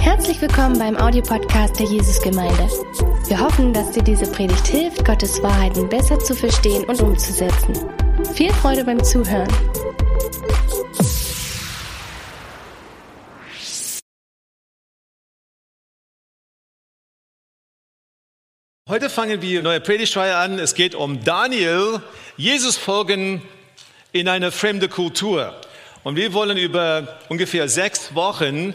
[0.00, 2.68] Herzlich willkommen beim Audiopodcast der Jesusgemeinde.
[3.26, 7.74] Wir hoffen, dass dir diese Predigt hilft, Gottes Wahrheiten besser zu verstehen und umzusetzen.
[8.34, 9.48] Viel Freude beim Zuhören.
[18.88, 20.58] Heute fangen wir eine neue Predigtreihe an.
[20.58, 22.02] Es geht um Daniel,
[22.36, 23.42] Jesus folgen
[24.12, 25.58] in eine fremde Kultur.
[26.04, 28.74] Und wir wollen über ungefähr sechs Wochen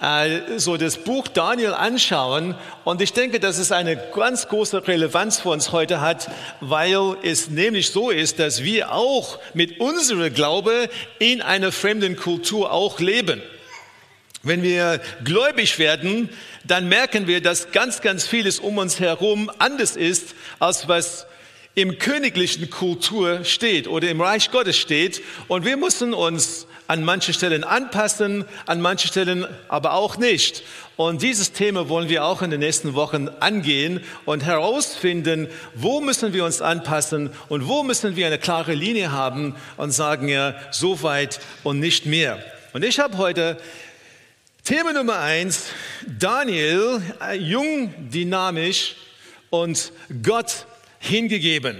[0.00, 2.56] äh, so das Buch Daniel anschauen.
[2.84, 7.48] Und ich denke, dass es eine ganz große Relevanz für uns heute hat, weil es
[7.48, 10.88] nämlich so ist, dass wir auch mit unserem Glaube
[11.18, 13.40] in einer fremden Kultur auch leben.
[14.42, 16.28] Wenn wir gläubig werden,
[16.64, 21.26] dann merken wir, dass ganz, ganz vieles um uns herum anders ist, als was
[21.74, 25.22] im königlichen Kultur steht oder im Reich Gottes steht.
[25.48, 30.62] Und wir müssen uns an manchen Stellen anpassen, an manchen Stellen aber auch nicht.
[30.96, 36.32] Und dieses Thema wollen wir auch in den nächsten Wochen angehen und herausfinden, wo müssen
[36.32, 41.02] wir uns anpassen und wo müssen wir eine klare Linie haben und sagen ja, so
[41.02, 42.44] weit und nicht mehr.
[42.72, 43.58] Und ich habe heute
[44.62, 45.66] Thema Nummer eins,
[46.06, 47.02] Daniel,
[47.38, 48.94] jung, dynamisch
[49.50, 50.66] und Gott
[51.04, 51.78] hingegeben.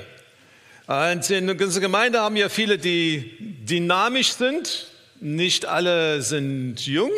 [0.86, 4.88] Und in unserer Gemeinde haben ja viele, die dynamisch sind.
[5.20, 7.10] Nicht alle sind jung.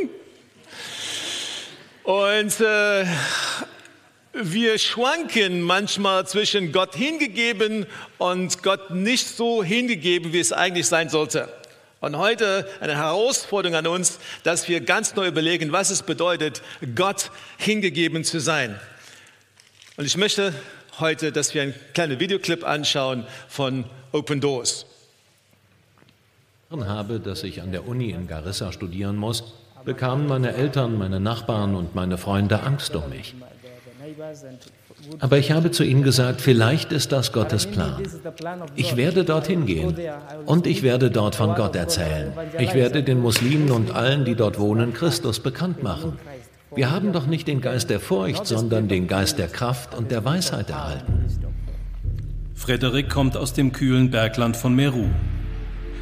[2.04, 3.04] Und äh,
[4.32, 7.86] wir schwanken manchmal zwischen Gott hingegeben
[8.18, 11.48] und Gott nicht so hingegeben, wie es eigentlich sein sollte.
[12.00, 16.62] Und heute eine Herausforderung an uns, dass wir ganz neu überlegen, was es bedeutet,
[16.94, 18.78] Gott hingegeben zu sein.
[19.96, 20.54] Und ich möchte
[21.00, 24.86] heute, dass wir einen kleinen Videoclip anschauen von Open Doors.
[26.70, 31.74] habe, dass ich an der Uni in Garissa studieren muss, bekamen meine Eltern, meine Nachbarn
[31.74, 33.34] und meine Freunde Angst um mich.
[35.20, 38.02] Aber ich habe zu ihnen gesagt, vielleicht ist das Gottes Plan.
[38.74, 39.96] Ich werde dorthin gehen
[40.46, 42.32] und ich werde dort von Gott erzählen.
[42.58, 46.18] Ich werde den Muslimen und allen, die dort wohnen, Christus bekannt machen.
[46.74, 50.24] Wir haben doch nicht den Geist der Furcht, sondern den Geist der Kraft und der
[50.24, 51.26] Weisheit erhalten.
[52.54, 55.06] Frederik kommt aus dem kühlen Bergland von Meru.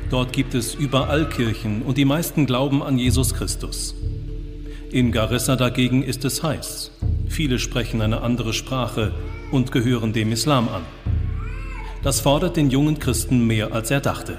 [0.09, 3.95] Dort gibt es überall Kirchen und die meisten glauben an Jesus Christus.
[4.91, 6.93] In Garissa dagegen ist es heiß.
[7.29, 9.13] Viele sprechen eine andere Sprache
[9.51, 10.83] und gehören dem Islam an.
[12.03, 14.39] Das fordert den jungen Christen mehr, als er dachte.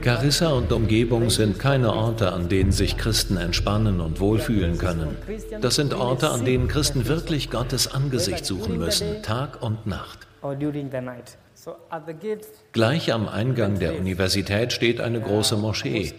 [0.00, 5.16] Garissa und Umgebung sind keine Orte, an denen sich Christen entspannen und wohlfühlen können.
[5.60, 10.26] Das sind Orte, an denen Christen wirklich Gottes Angesicht suchen müssen, Tag und Nacht.
[12.72, 16.14] Gleich am Eingang der Universität steht eine große Moschee.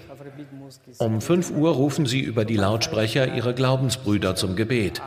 [0.98, 5.02] Um 5 Uhr rufen sie über die Lautsprecher ihre Glaubensbrüder zum Gebet.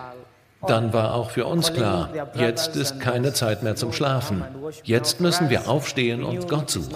[0.66, 4.44] Dann war auch für uns klar, jetzt ist keine Zeit mehr zum Schlafen.
[4.84, 6.94] Jetzt müssen wir aufstehen und Gott suchen.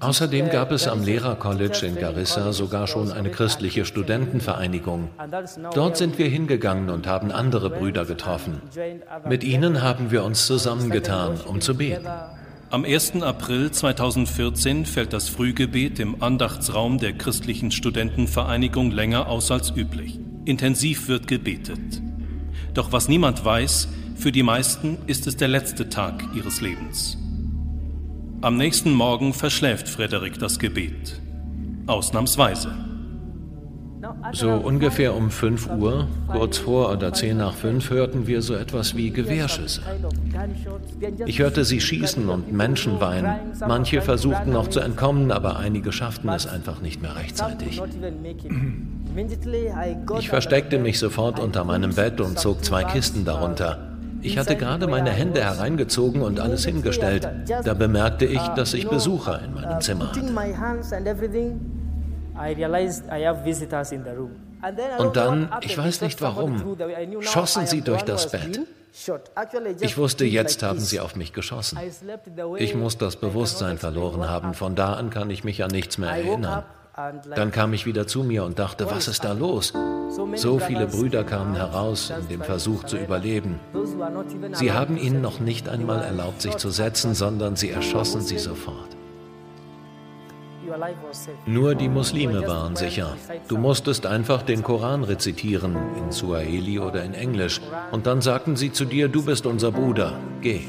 [0.00, 5.10] Außerdem gab es am Lehrercollege in Garissa sogar schon eine christliche Studentenvereinigung.
[5.74, 8.62] Dort sind wir hingegangen und haben andere Brüder getroffen.
[9.28, 12.08] Mit ihnen haben wir uns zusammengetan, um zu beten.
[12.72, 13.22] Am 1.
[13.22, 20.20] April 2014 fällt das Frühgebet im Andachtsraum der christlichen Studentenvereinigung länger aus als üblich.
[20.44, 22.00] Intensiv wird gebetet.
[22.72, 27.18] Doch was niemand weiß, für die meisten ist es der letzte Tag ihres Lebens.
[28.40, 31.20] Am nächsten Morgen verschläft Frederik das Gebet.
[31.88, 32.89] Ausnahmsweise.
[34.32, 38.96] So ungefähr um 5 Uhr, kurz vor oder 10 nach 5, hörten wir so etwas
[38.96, 39.82] wie Gewehrschüsse.
[41.26, 43.52] Ich hörte sie schießen und Menschen weinen.
[43.66, 47.82] Manche versuchten noch zu entkommen, aber einige schafften es einfach nicht mehr rechtzeitig.
[50.18, 53.90] Ich versteckte mich sofort unter meinem Bett und zog zwei Kisten darunter.
[54.22, 57.28] Ich hatte gerade meine Hände hereingezogen und alles hingestellt.
[57.64, 60.20] Da bemerkte ich, dass ich Besucher in meinem Zimmer hatte.
[64.98, 66.76] Und dann, ich weiß nicht warum,
[67.20, 68.60] schossen sie durch das Bett.
[69.80, 71.78] Ich wusste, jetzt haben sie auf mich geschossen.
[72.56, 74.54] Ich muss das Bewusstsein verloren haben.
[74.54, 76.64] Von da an kann ich mich an nichts mehr erinnern.
[77.34, 79.72] Dann kam ich wieder zu mir und dachte, was ist da los?
[80.34, 83.60] So viele Brüder kamen heraus in dem Versuch zu überleben.
[84.52, 88.99] Sie haben ihnen noch nicht einmal erlaubt, sich zu setzen, sondern sie erschossen sie sofort.
[91.46, 93.16] Nur die Muslime waren sicher.
[93.48, 98.72] Du musstest einfach den Koran rezitieren, in Suaheli oder in Englisch, und dann sagten sie
[98.72, 100.62] zu dir, du bist unser Bruder, geh.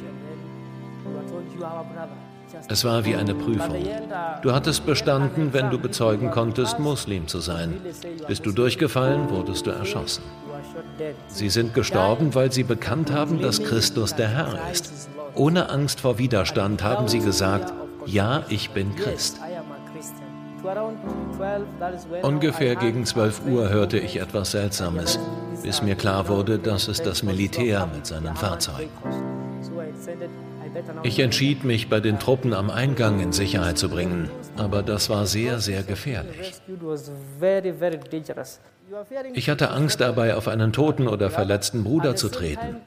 [2.67, 3.85] Es war wie eine Prüfung.
[4.41, 7.81] Du hattest bestanden, wenn du bezeugen konntest, Muslim zu sein.
[8.27, 10.23] Bist du durchgefallen, wurdest du erschossen.
[11.27, 15.09] Sie sind gestorben, weil sie bekannt haben, dass Christus der Herr ist.
[15.35, 17.73] Ohne Angst vor Widerstand haben sie gesagt,
[18.05, 19.39] ja, ich bin Christ.
[22.21, 25.19] Ungefähr gegen 12 Uhr hörte ich etwas Seltsames,
[25.63, 28.89] bis mir klar wurde, dass es das Militär mit seinen Fahrzeugen.
[31.03, 35.25] Ich entschied mich, bei den Truppen am Eingang in Sicherheit zu bringen, aber das war
[35.25, 36.53] sehr, sehr gefährlich.
[39.33, 42.77] Ich hatte Angst dabei, auf einen toten oder verletzten Bruder zu treten.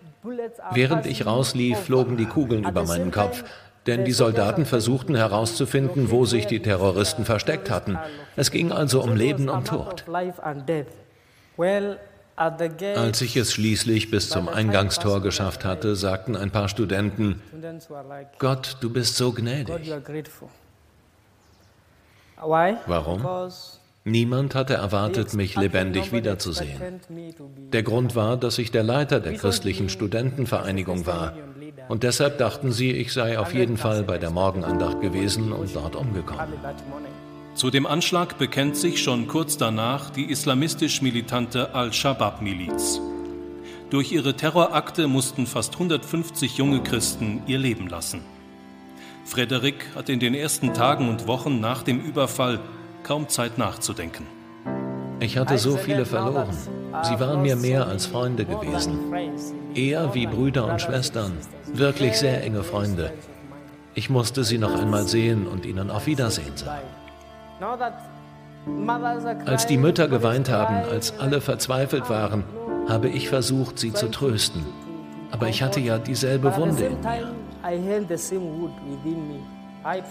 [0.73, 3.45] Während ich rauslief, flogen die Kugeln über meinen Kopf,
[3.87, 7.99] denn die Soldaten versuchten herauszufinden, wo sich die Terroristen versteckt hatten.
[8.37, 10.05] Es ging also um Leben und Tod.
[12.37, 17.41] Als ich es schließlich bis zum Eingangstor geschafft hatte, sagten ein paar Studenten,
[18.39, 19.93] Gott, du bist so gnädig.
[22.41, 23.51] Warum?
[24.07, 27.01] Niemand hatte erwartet, mich lebendig wiederzusehen.
[27.73, 31.33] Der Grund war, dass ich der Leiter der christlichen Studentenvereinigung war.
[31.89, 35.97] Und deshalb dachten sie, ich sei auf jeden Fall bei der Morgenandacht gewesen und dort
[35.97, 36.53] umgekommen.
[37.55, 43.01] Zu dem Anschlag bekennt sich schon kurz danach die islamistisch militante Al-Shabaab-Miliz.
[43.89, 48.21] Durch ihre Terrorakte mussten fast 150 junge Christen ihr Leben lassen.
[49.25, 52.61] Frederik hat in den ersten Tagen und Wochen nach dem Überfall
[53.05, 54.27] kaum Zeit nachzudenken.
[55.21, 56.57] Ich hatte so viele verloren.
[57.03, 58.99] Sie waren mir mehr als Freunde gewesen.
[59.75, 61.33] Eher wie Brüder und Schwestern.
[61.73, 63.13] Wirklich sehr enge Freunde.
[63.95, 66.83] Ich musste sie noch einmal sehen und ihnen auf Wiedersehen sagen.
[69.47, 72.45] Als die Mütter geweint haben, als alle verzweifelt waren,
[72.89, 74.65] habe ich versucht, sie zu trösten.
[75.31, 76.91] Aber ich hatte ja dieselbe Wunde
[79.05, 79.54] in mir.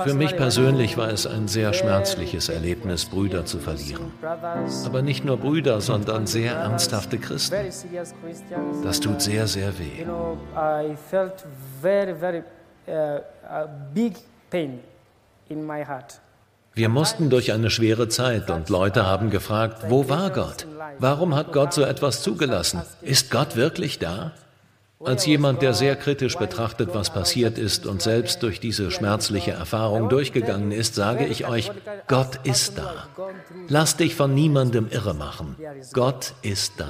[0.03, 4.11] Für mich persönlich war es ein sehr schmerzliches Erlebnis, Brüder zu verlieren.
[4.85, 7.55] Aber nicht nur Brüder, sondern sehr ernsthafte Christen.
[8.83, 10.05] Das tut sehr, sehr weh.
[15.83, 16.19] heart.
[16.75, 20.65] Wir mussten durch eine schwere Zeit und Leute haben gefragt, wo war Gott?
[20.97, 22.81] Warum hat Gott so etwas zugelassen?
[23.01, 24.31] Ist Gott wirklich da?
[25.05, 30.09] Als jemand, der sehr kritisch betrachtet, was passiert ist und selbst durch diese schmerzliche Erfahrung
[30.09, 31.71] durchgegangen ist, sage ich euch,
[32.07, 33.07] Gott ist da.
[33.67, 35.55] Lass dich von niemandem irre machen.
[35.93, 36.87] Gott ist da.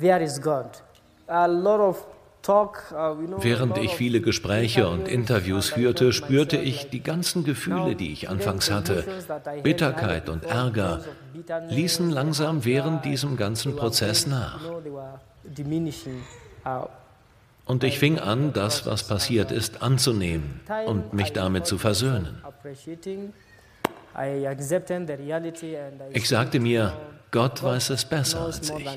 [0.00, 0.82] There is God.
[1.28, 2.06] A lot of
[2.46, 8.70] Während ich viele Gespräche und Interviews führte, spürte ich die ganzen Gefühle, die ich anfangs
[8.70, 9.04] hatte,
[9.62, 11.00] Bitterkeit und Ärger,
[11.68, 14.60] ließen langsam während diesem ganzen Prozess nach.
[17.66, 22.42] Und ich fing an, das, was passiert ist, anzunehmen und mich damit zu versöhnen.
[26.12, 26.92] Ich sagte mir,
[27.30, 28.88] Gott weiß es besser als ich.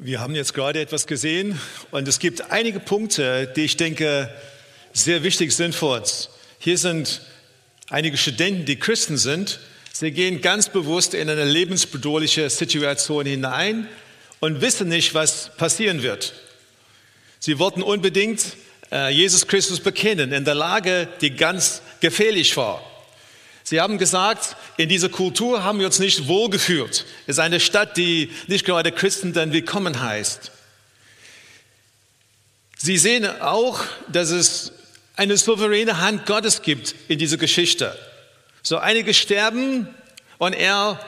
[0.00, 1.58] Wir haben jetzt gerade etwas gesehen
[1.90, 4.32] und es gibt einige Punkte, die ich denke
[4.92, 6.30] sehr wichtig sind für uns.
[6.60, 7.20] Hier sind
[7.90, 9.58] einige Studenten, die Christen sind.
[9.92, 13.88] Sie gehen ganz bewusst in eine lebensbedrohliche Situation hinein
[14.38, 16.32] und wissen nicht, was passieren wird.
[17.40, 18.56] Sie wollten unbedingt
[18.92, 22.87] äh, Jesus Christus bekennen in der Lage, die ganz gefährlich war.
[23.68, 27.04] Sie haben gesagt, in dieser Kultur haben wir uns nicht wohlgefühlt.
[27.26, 30.52] Es ist eine Stadt, die nicht gerade Christen dann willkommen heißt.
[32.78, 34.72] Sie sehen auch, dass es
[35.16, 37.94] eine souveräne Hand Gottes gibt in dieser Geschichte.
[38.62, 39.94] So einige sterben
[40.38, 40.98] und er,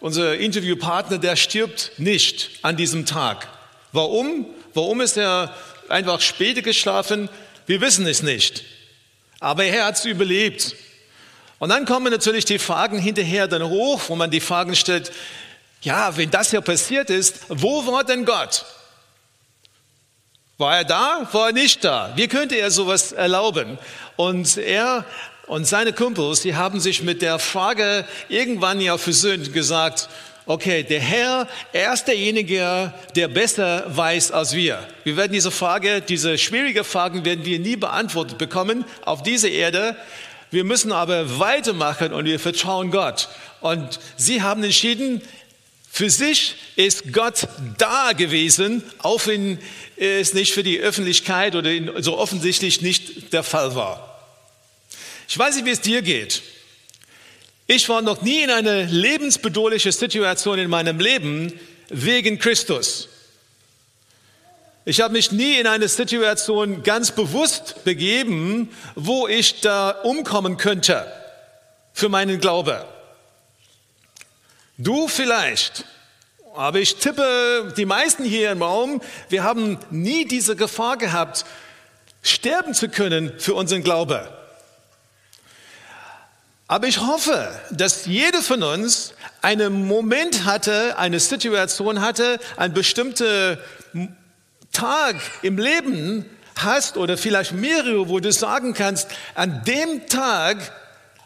[0.00, 3.48] unser Interviewpartner, der stirbt nicht an diesem Tag.
[3.92, 4.46] Warum?
[4.72, 5.54] Warum ist er
[5.90, 7.28] einfach später geschlafen?
[7.66, 8.64] Wir wissen es nicht.
[9.40, 10.74] Aber er hat es überlebt.
[11.58, 15.10] Und dann kommen natürlich die Fragen hinterher dann hoch, wo man die Fragen stellt,
[15.82, 18.64] ja, wenn das hier passiert ist, wo war denn Gott?
[20.56, 21.28] War er da?
[21.32, 22.12] War er nicht da?
[22.16, 23.78] Wie könnte er sowas erlauben?
[24.16, 25.04] Und er
[25.46, 30.08] und seine Kumpels, die haben sich mit der Frage irgendwann ja versöhnt gesagt,
[30.44, 34.86] okay, der Herr, er ist derjenige, der besser weiß als wir.
[35.04, 39.96] Wir werden diese Frage, diese schwierige Fragen werden wir nie beantwortet bekommen auf dieser Erde.
[40.50, 43.28] Wir müssen aber weitermachen und wir vertrauen Gott.
[43.60, 45.22] Und sie haben entschieden,
[45.90, 49.58] für sich ist Gott da gewesen, auch wenn
[49.96, 54.22] es nicht für die Öffentlichkeit oder so offensichtlich nicht der Fall war.
[55.28, 56.42] Ich weiß nicht, wie es dir geht.
[57.66, 61.52] Ich war noch nie in einer lebensbedrohlichen Situation in meinem Leben
[61.88, 63.08] wegen Christus.
[64.88, 71.06] Ich habe mich nie in eine Situation ganz bewusst begeben, wo ich da umkommen könnte
[71.92, 72.86] für meinen Glaube.
[74.78, 75.84] Du vielleicht,
[76.54, 81.44] aber ich tippe, die meisten hier im Raum, wir haben nie diese Gefahr gehabt,
[82.22, 84.34] sterben zu können für unseren Glaube.
[86.66, 93.58] Aber ich hoffe, dass jeder von uns einen Moment hatte, eine Situation hatte, einen bestimmten
[94.78, 100.58] Tag im Leben hast oder vielleicht mehrere, wo du sagen kannst, an dem Tag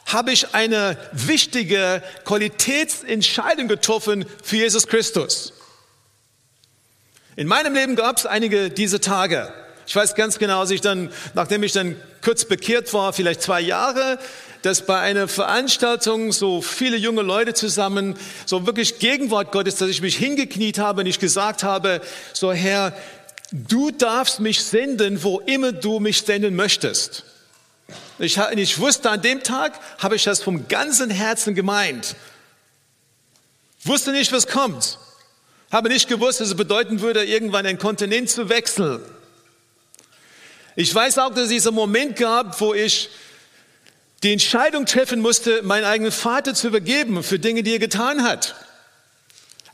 [0.06, 5.52] habe ich eine wichtige Qualitätsentscheidung getroffen für Jesus Christus.
[7.36, 9.52] In meinem Leben gab es einige diese Tage.
[9.86, 14.18] Ich weiß ganz genau, ich dann, nachdem ich dann kurz bekehrt war, vielleicht zwei Jahre,
[14.62, 18.16] dass bei einer Veranstaltung so viele junge Leute zusammen,
[18.46, 22.00] so wirklich Gegenwart Gottes, dass ich mich hingekniet habe und ich gesagt habe,
[22.32, 22.94] so Herr,
[23.52, 27.24] du darfst mich senden, wo immer du mich senden möchtest.
[28.18, 32.16] Ich, ich wusste, an dem Tag habe ich das vom ganzen Herzen gemeint.
[33.84, 34.98] Wusste nicht, was kommt.
[35.70, 39.02] Habe nicht gewusst, dass es bedeuten würde, irgendwann einen Kontinent zu wechseln.
[40.76, 43.10] Ich weiß auch, dass es diesen Moment gab, wo ich
[44.22, 48.54] die Entscheidung treffen musste, meinen eigenen Vater zu übergeben für Dinge, die er getan hat.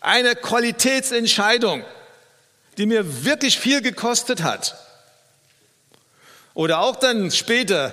[0.00, 1.84] Eine Qualitätsentscheidung,
[2.78, 4.76] die mir wirklich viel gekostet hat.
[6.54, 7.92] Oder auch dann später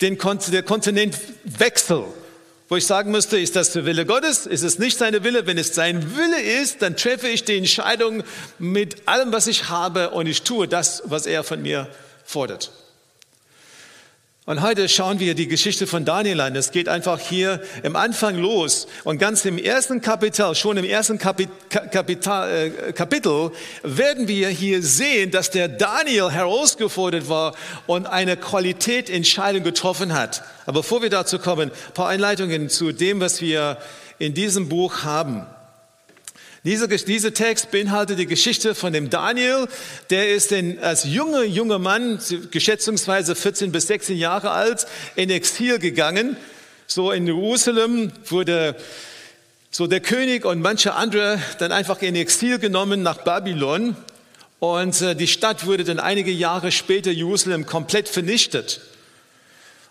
[0.00, 2.04] den der Kontinentwechsel,
[2.68, 4.46] wo ich sagen müsste, ist das der Wille Gottes?
[4.46, 5.46] Ist es nicht seine Wille?
[5.46, 8.22] Wenn es sein Wille ist, dann treffe ich die Entscheidung
[8.58, 11.88] mit allem, was ich habe und ich tue das, was er von mir
[12.24, 12.70] fordert.
[14.46, 16.56] Und heute schauen wir die Geschichte von Daniel an.
[16.56, 18.86] Es geht einfach hier im Anfang los.
[19.04, 24.82] Und ganz im ersten Kapitel, schon im ersten Kapit Kapital, äh, Kapitel, werden wir hier
[24.82, 27.54] sehen, dass der Daniel herausgefordert war
[27.86, 30.42] und eine Qualitätentscheidung getroffen hat.
[30.64, 33.76] Aber bevor wir dazu kommen, ein paar Einleitungen zu dem, was wir
[34.18, 35.46] in diesem Buch haben.
[36.62, 39.66] Dieser, dieser Text beinhaltet die Geschichte von dem Daniel,
[40.10, 42.18] der ist in, als junger, junger Mann,
[42.50, 44.86] geschätzungsweise 14 bis 16 Jahre alt,
[45.16, 46.36] in Exil gegangen.
[46.86, 48.76] So in Jerusalem wurde
[49.70, 53.96] so der König und manche andere dann einfach in Exil genommen nach Babylon.
[54.58, 58.82] Und äh, die Stadt wurde dann einige Jahre später Jerusalem komplett vernichtet.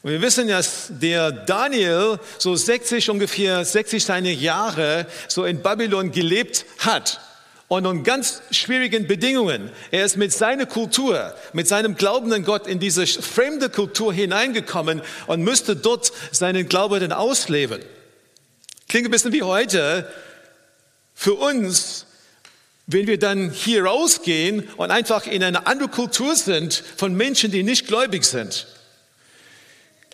[0.01, 6.11] Und wir wissen, dass der Daniel so 60, ungefähr 60 seine Jahre so in Babylon
[6.11, 7.19] gelebt hat.
[7.67, 9.69] Und in ganz schwierigen Bedingungen.
[9.91, 15.43] Er ist mit seiner Kultur, mit seinem glaubenden Gott in diese fremde Kultur hineingekommen und
[15.43, 17.83] müsste dort seinen Glauben dann ausleben.
[18.87, 20.11] Klingt ein bisschen wie heute.
[21.13, 22.05] Für uns
[22.91, 27.61] wenn wir dann hier rausgehen und einfach in eine andere Kultur sind von Menschen, die
[27.61, 28.65] nicht gläubig sind.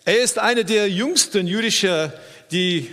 [0.08, 2.12] Er ist einer der jüngsten jüdischen,
[2.52, 2.92] die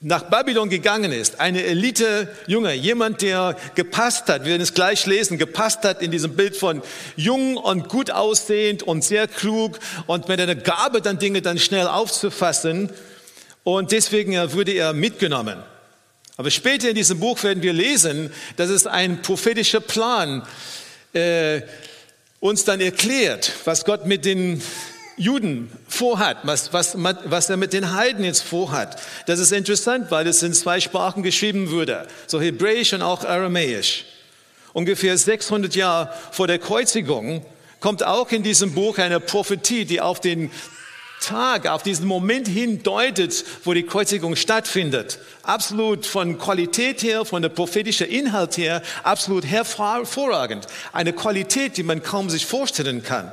[0.00, 5.36] nach Babylon gegangen ist, eine Elite-Junge, jemand, der gepasst hat, wir werden es gleich lesen,
[5.36, 6.80] gepasst hat in diesem Bild von
[7.16, 11.88] jung und gut aussehend und sehr klug und mit einer Gabe dann Dinge dann schnell
[11.88, 12.90] aufzufassen.
[13.64, 15.58] Und deswegen wurde er mitgenommen.
[16.36, 20.46] Aber später in diesem Buch werden wir lesen, dass es ein prophetischer Plan
[21.14, 21.62] äh,
[22.38, 24.62] uns dann erklärt, was Gott mit den
[25.16, 25.70] Juden
[26.02, 29.00] vorhat, was, was, was er mit den Heiden jetzt vorhat.
[29.26, 34.04] Das ist interessant, weil es in zwei Sprachen geschrieben wurde, so Hebräisch und auch Aramäisch.
[34.72, 37.46] Ungefähr 600 Jahre vor der Kreuzigung
[37.78, 40.50] kommt auch in diesem Buch eine Prophetie, die auf den
[41.20, 45.20] Tag, auf diesen Moment hin deutet, wo die Kreuzigung stattfindet.
[45.44, 50.66] Absolut von Qualität her, von der prophetischen Inhalt her, absolut hervorragend.
[50.92, 53.30] Eine Qualität, die man kaum sich vorstellen kann.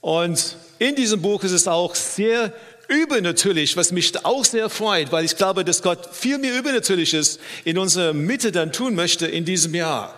[0.00, 2.52] Und in diesem Buch ist es auch sehr
[2.88, 7.78] übernatürlich, was mich auch sehr freut, weil ich glaube, dass Gott viel mehr Übernatürliches in
[7.78, 10.14] unserer Mitte dann tun möchte in diesem Jahr.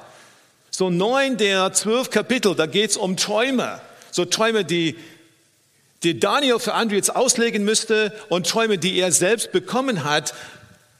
[0.70, 3.80] So neun der zwölf Kapitel, da geht es um Träume.
[4.10, 4.96] So Träume, die,
[6.02, 10.34] die Daniel für andere jetzt auslegen müsste und Träume, die er selbst bekommen hat,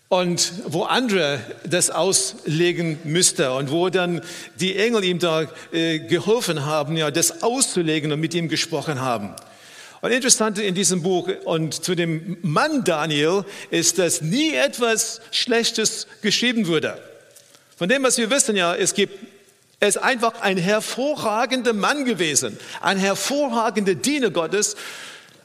[0.09, 4.23] und wo andere das auslegen müsste und wo dann
[4.59, 9.35] die Engel ihm da äh, geholfen haben, ja, das auszulegen und mit ihm gesprochen haben.
[10.01, 16.07] Und interessant in diesem Buch und zu dem Mann Daniel ist, dass nie etwas Schlechtes
[16.23, 16.99] geschrieben wurde.
[17.77, 19.15] Von dem, was wir wissen, ja, es gibt,
[19.81, 24.77] er ist einfach ein hervorragender Mann gewesen, ein hervorragender Diener Gottes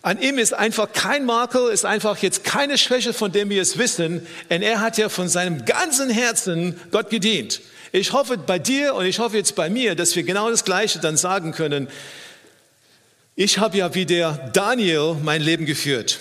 [0.04, 3.78] an ihm ist einfach kein Makel, ist einfach jetzt keine Schwäche, von dem wir es
[3.78, 4.28] wissen.
[4.50, 7.62] Denn er hat ja von seinem ganzen Herzen Gott gedient.
[7.94, 11.00] Ich hoffe bei dir und ich hoffe jetzt bei mir, dass wir genau das Gleiche
[11.00, 11.88] dann sagen können.
[13.36, 16.20] Ich habe ja wie der Daniel mein Leben geführt.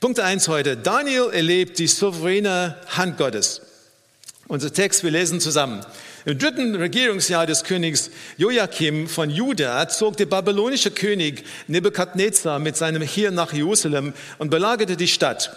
[0.00, 0.74] Punkt 1 heute.
[0.74, 3.60] Daniel erlebt die souveräne Hand Gottes.
[4.48, 5.84] Unser Text, wir lesen zusammen.
[6.24, 13.02] Im dritten Regierungsjahr des Königs Joachim von Juda zog der babylonische König Nebukadnezar mit seinem
[13.02, 15.54] Heer nach Jerusalem und belagerte die Stadt.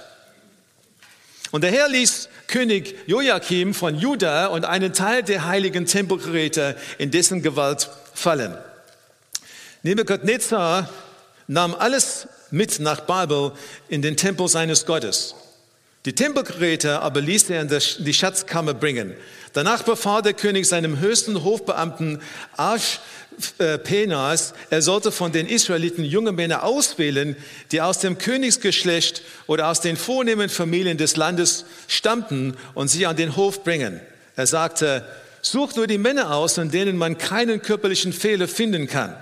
[1.52, 7.10] Und der Herr ließ König Joachim von Juda und einen Teil der heiligen Tempelgeräte in
[7.10, 8.58] dessen Gewalt fallen.
[9.84, 10.90] Nebukadnezar
[11.48, 13.54] nahm alles mit nach Babel
[13.88, 15.36] in den Tempel seines Gottes.
[16.06, 17.70] Die Tempelgeräte aber ließ er in
[18.00, 19.14] die Schatzkammer bringen.
[19.54, 22.22] Danach befahl der König seinem höchsten Hofbeamten
[22.58, 22.94] Aschpenas,
[24.70, 27.36] er sollte von den Israeliten junge Männer auswählen,
[27.72, 33.16] die aus dem Königsgeschlecht oder aus den vornehmen Familien des Landes stammten und sie an
[33.16, 34.00] den Hof bringen.
[34.36, 35.06] Er sagte,
[35.42, 39.16] sucht nur die Männer aus, in denen man keinen körperlichen Fehler finden kann.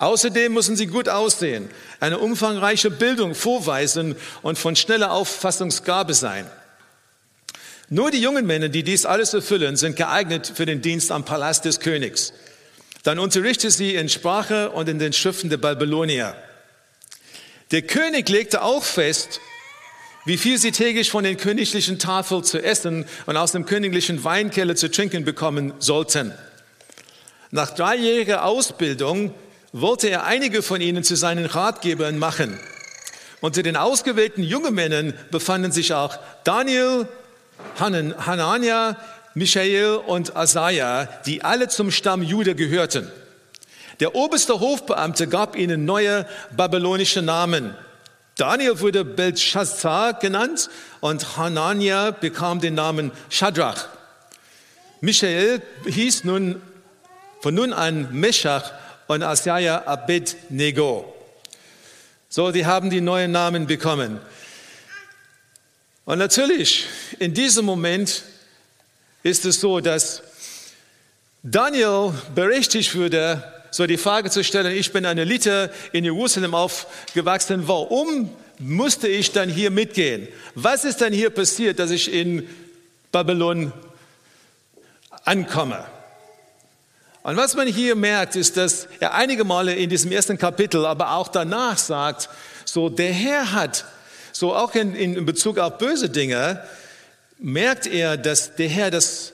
[0.00, 1.68] Außerdem müssen sie gut aussehen,
[2.00, 6.50] eine umfangreiche Bildung vorweisen und von schneller Auffassungsgabe sein.
[7.90, 11.66] Nur die jungen Männer, die dies alles erfüllen, sind geeignet für den Dienst am Palast
[11.66, 12.32] des Königs.
[13.02, 16.34] Dann unterrichte sie in Sprache und in den Schriften der Babylonier.
[17.70, 19.38] Der König legte auch fest,
[20.24, 24.76] wie viel sie täglich von den königlichen Tafeln zu essen und aus dem königlichen Weinkeller
[24.76, 26.32] zu trinken bekommen sollten.
[27.50, 29.34] Nach dreijähriger Ausbildung
[29.72, 32.58] wollte er einige von ihnen zu seinen Ratgebern machen.
[33.40, 37.08] Unter den ausgewählten jungen Männern befanden sich auch Daniel,
[37.78, 38.96] Hanania,
[39.34, 43.10] Michael und Asaja, die alle zum Stamm Juda gehörten.
[44.00, 47.74] Der oberste Hofbeamte gab ihnen neue babylonische Namen.
[48.36, 53.88] Daniel wurde Belshazzar genannt und Hanania bekam den Namen Shadrach.
[55.00, 56.60] Michael hieß nun
[57.40, 58.72] von nun an Meshach
[59.10, 61.12] und Asaya Abednego.
[62.28, 64.20] So, die haben die neuen Namen bekommen.
[66.04, 66.86] Und natürlich,
[67.18, 68.22] in diesem Moment
[69.24, 70.22] ist es so, dass
[71.42, 77.66] Daniel berechtigt würde, so die Frage zu stellen, ich bin eine Elite in Jerusalem aufgewachsen,
[77.66, 78.30] warum
[78.60, 80.28] musste ich dann hier mitgehen?
[80.54, 82.48] Was ist dann hier passiert, dass ich in
[83.10, 83.72] Babylon
[85.24, 85.84] ankomme?
[87.22, 91.12] Und was man hier merkt, ist, dass er einige Male in diesem ersten Kapitel, aber
[91.12, 92.28] auch danach sagt,
[92.64, 93.84] so der Herr hat,
[94.32, 96.62] so auch in, in Bezug auf böse Dinge,
[97.38, 99.32] merkt er, dass der Herr das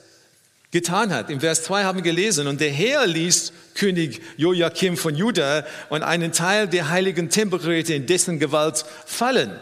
[0.71, 1.29] getan hat.
[1.29, 6.03] Im Vers 2 haben wir gelesen, und der Herr ließ König Joachim von Juda und
[6.03, 9.57] einen Teil der heiligen Tempelgeräte in dessen Gewalt fallen.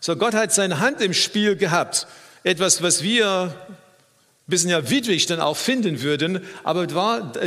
[0.00, 2.06] So Gott hat seine Hand im Spiel gehabt.
[2.44, 3.54] Etwas, was wir
[4.46, 6.86] bisschen ja widrig dann auch finden würden, aber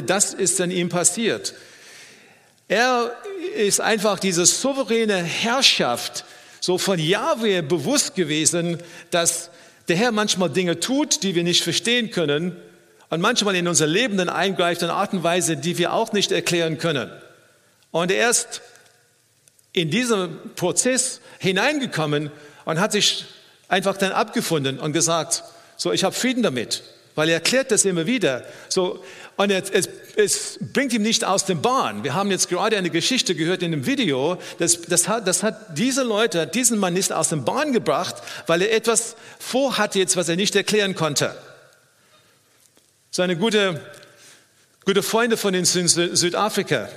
[0.05, 1.53] das ist dann ihm passiert.
[2.67, 3.11] Er
[3.55, 6.25] ist einfach diese souveräne Herrschaft
[6.59, 8.79] so von Yahweh bewusst gewesen,
[9.11, 9.51] dass
[9.87, 12.55] der Herr manchmal Dinge tut, die wir nicht verstehen können
[13.09, 16.31] und manchmal in unser Leben dann eingreift in Art und Weise, die wir auch nicht
[16.31, 17.11] erklären können.
[17.91, 18.61] Und er ist
[19.73, 22.31] in diesen Prozess hineingekommen
[22.65, 23.25] und hat sich
[23.67, 25.43] einfach dann abgefunden und gesagt,
[25.77, 26.83] so, ich habe Frieden damit,
[27.15, 28.43] weil er erklärt das immer wieder.
[28.69, 29.03] So,
[29.37, 32.03] und es, es, es, bringt ihm nicht aus dem Bahn.
[32.03, 35.77] Wir haben jetzt gerade eine Geschichte gehört in dem Video, das, das, hat, das hat
[35.77, 38.15] diese Leute, diesen Mann nicht aus dem Bahn gebracht,
[38.47, 41.35] weil er etwas vorhatte jetzt, was er nicht erklären konnte.
[43.11, 43.81] Seine gute,
[44.85, 46.89] gute Freunde von in Südafrika,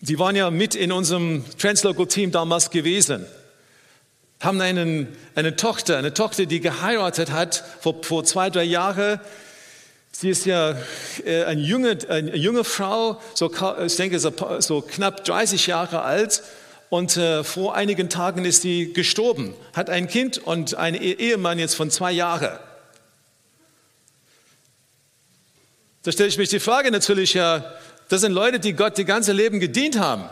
[0.00, 3.26] die waren ja mit in unserem Translocal Team damals gewesen
[4.42, 9.20] haben einen, eine Tochter, eine Tochter, die geheiratet hat vor, vor zwei, drei Jahren.
[10.10, 10.76] Sie ist ja
[11.24, 13.50] äh, eine, junge, eine junge Frau, so,
[13.86, 16.42] ich denke so, knapp 30 Jahre alt.
[16.90, 21.74] Und äh, vor einigen Tagen ist sie gestorben, hat ein Kind und einen Ehemann jetzt
[21.74, 22.58] von zwei Jahren.
[26.02, 27.64] Da stelle ich mich die Frage natürlich, ja,
[28.08, 30.28] das sind Leute, die Gott die ganze Leben gedient haben.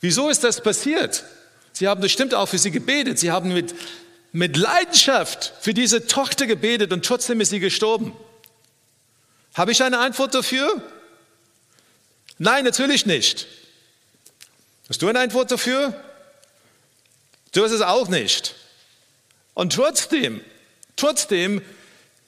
[0.00, 1.24] Wieso ist das passiert?
[1.74, 3.18] Sie haben bestimmt auch für sie gebetet.
[3.18, 3.74] Sie haben mit,
[4.32, 8.16] mit Leidenschaft für diese Tochter gebetet und trotzdem ist sie gestorben.
[9.54, 10.80] Habe ich eine Antwort dafür?
[12.38, 13.46] Nein, natürlich nicht.
[14.88, 15.94] Hast du eine Antwort dafür?
[17.52, 18.54] Du hast es auch nicht.
[19.54, 20.40] Und trotzdem,
[20.96, 21.60] trotzdem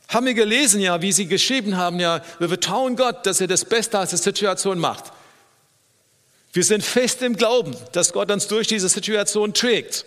[0.08, 3.64] haben wir gelesen, ja, wie sie geschrieben haben, ja, wir vertrauen Gott, dass er das
[3.64, 5.12] Beste aus der Situation macht.
[6.56, 10.06] Wir sind fest im Glauben, dass Gott uns durch diese Situation trägt.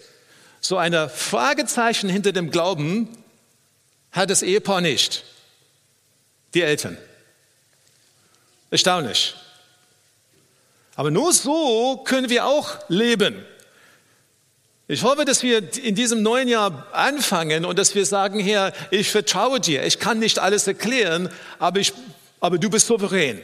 [0.59, 3.07] So eine Fragezeichen hinter dem Glauben
[4.11, 5.23] hat das Ehepaar nicht.
[6.55, 6.97] die Eltern.
[8.71, 9.35] Erstaunlich.
[10.95, 13.45] Aber nur so können wir auch leben.
[14.87, 19.11] Ich hoffe, dass wir in diesem neuen Jahr anfangen und dass wir sagen, Herr, ich
[19.11, 19.85] vertraue dir.
[19.85, 21.93] Ich kann nicht alles erklären, aber, ich,
[22.39, 23.39] aber du bist souverän.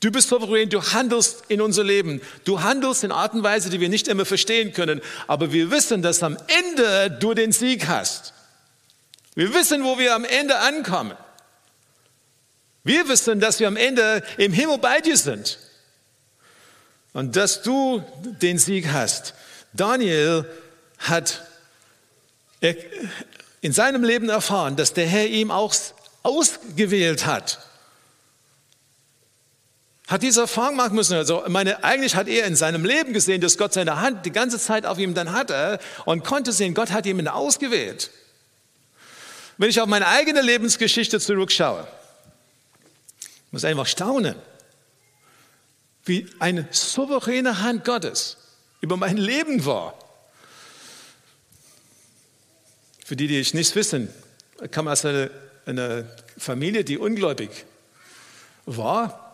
[0.00, 2.22] Du bist souverän, du handelst in unser Leben.
[2.44, 5.02] Du handelst in Art und Weise, die wir nicht immer verstehen können.
[5.26, 8.32] Aber wir wissen, dass am Ende du den Sieg hast.
[9.34, 11.12] Wir wissen, wo wir am Ende ankommen.
[12.82, 15.58] Wir wissen, dass wir am Ende im Himmel bei dir sind.
[17.12, 19.34] Und dass du den Sieg hast.
[19.74, 20.46] Daniel
[20.98, 21.42] hat
[23.60, 25.74] in seinem Leben erfahren, dass der Herr ihm auch
[26.22, 27.58] ausgewählt hat.
[30.10, 31.14] Hat diese Erfahrung machen müssen.
[31.14, 34.58] Also, meine, eigentlich hat er in seinem Leben gesehen, dass Gott seine Hand die ganze
[34.58, 38.10] Zeit auf ihm dann hatte und konnte sehen, Gott hat ihn ausgewählt.
[39.56, 41.86] Wenn ich auf meine eigene Lebensgeschichte zurückschaue,
[43.52, 44.34] muss ich einfach staunen,
[46.04, 48.36] wie eine souveräne Hand Gottes
[48.80, 49.94] über mein Leben war.
[53.04, 54.12] Für die, die ich nicht wissen,
[54.72, 56.04] kam aus einer
[56.36, 57.64] Familie, die ungläubig
[58.66, 59.29] war.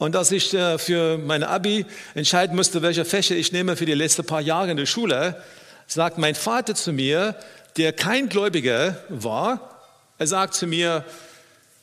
[0.00, 1.84] Und als ich äh, für mein Abi
[2.14, 5.42] entscheiden musste, welche Fächer ich nehme für die letzten paar Jahre in der Schule,
[5.86, 7.36] sagt mein Vater zu mir,
[7.76, 9.82] der kein Gläubiger war,
[10.16, 11.04] er sagt zu mir,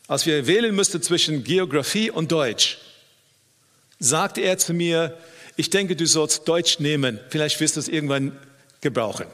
[0.08, 2.80] als wir wählen mussten zwischen Geografie und Deutsch,
[4.00, 5.16] sagte er zu mir,
[5.56, 8.36] ich denke, du sollst Deutsch nehmen, vielleicht wirst du es irgendwann
[8.82, 9.28] gebrauchen.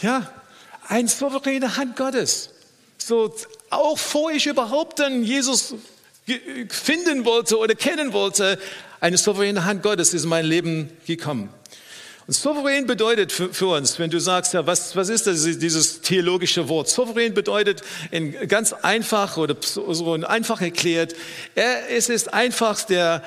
[0.00, 0.32] Ja,
[0.88, 2.48] eine souveräne Hand Gottes.
[2.96, 3.36] So,
[3.68, 5.74] auch vor ich überhaupt dann Jesus
[6.68, 8.58] finden wollte oder kennen wollte,
[9.00, 11.48] eine souveräne Hand Gottes ist in mein Leben gekommen.
[12.26, 16.02] Und souverän bedeutet für, für, uns, wenn du sagst, ja, was, was ist das, dieses
[16.02, 16.88] theologische Wort?
[16.88, 21.14] Souverän bedeutet in ganz einfach oder so einfach erklärt,
[21.56, 23.24] er, es ist einfach der,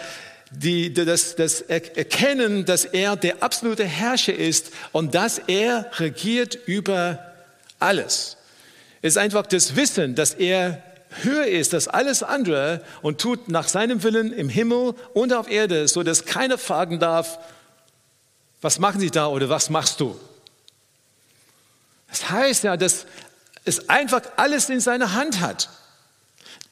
[0.50, 7.20] die, das, das Erkennen, dass er der absolute Herrscher ist und dass er regiert über
[7.80, 8.38] alles.
[9.02, 10.82] Es ist einfach das Wissen, dass er
[11.24, 15.88] höher ist als alles andere und tut nach seinem Willen im Himmel und auf Erde,
[15.88, 17.40] so dass keiner fragen darf,
[18.62, 20.20] was machen Sie da oder was machst du?
[22.10, 23.06] Das heißt ja, dass
[23.66, 25.70] es einfach alles in seiner Hand hat.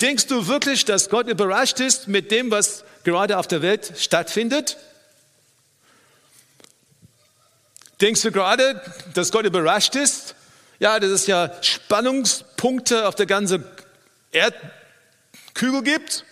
[0.01, 4.77] Denkst du wirklich, dass Gott überrascht ist mit dem, was gerade auf der Welt stattfindet?
[8.01, 8.82] Denkst du gerade,
[9.13, 10.36] dass Gott überrascht ist?
[10.79, 13.63] Ja, dass es ja Spannungspunkte auf der ganzen
[14.34, 16.26] Erdkügel gibt,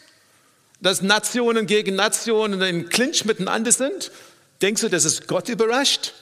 [0.81, 4.11] dass Nationen gegen Nationen in Clinch miteinander sind.
[4.61, 6.13] Denkst du, dass es Gott überrascht?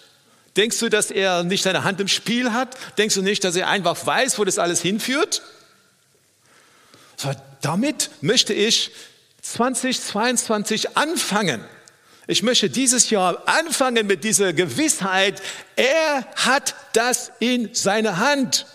[0.57, 2.75] Denkst du, dass er nicht seine Hand im Spiel hat?
[2.97, 5.41] Denkst du nicht, dass er einfach weiß, wo das alles hinführt?
[7.15, 8.91] So, damit möchte ich
[9.41, 11.63] 2022 anfangen.
[12.27, 15.41] Ich möchte dieses Jahr anfangen mit dieser Gewissheit,
[15.75, 18.67] er hat das in seiner Hand.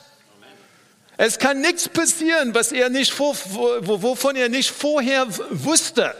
[1.17, 3.37] Es kann nichts passieren, was er nicht vor,
[3.83, 6.15] wovon er nicht vorher wusste.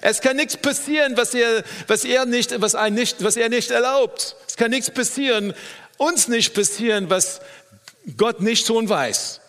[0.00, 3.70] Es kann nichts passieren, was er, was er nicht, was ein nicht, was er nicht
[3.70, 4.36] erlaubt.
[4.46, 5.54] Es kann nichts passieren,
[5.96, 7.40] uns nicht passieren, was
[8.16, 9.40] Gott nicht schon weiß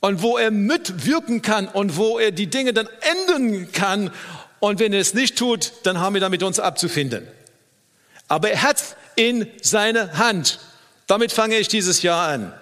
[0.00, 4.10] und wo er mitwirken kann und wo er die Dinge dann ändern kann.
[4.60, 7.26] Und wenn er es nicht tut, dann haben wir damit uns abzufinden.
[8.26, 8.82] Aber er hat
[9.16, 10.60] in seiner Hand.
[11.06, 12.52] Damit fange ich dieses Jahr an.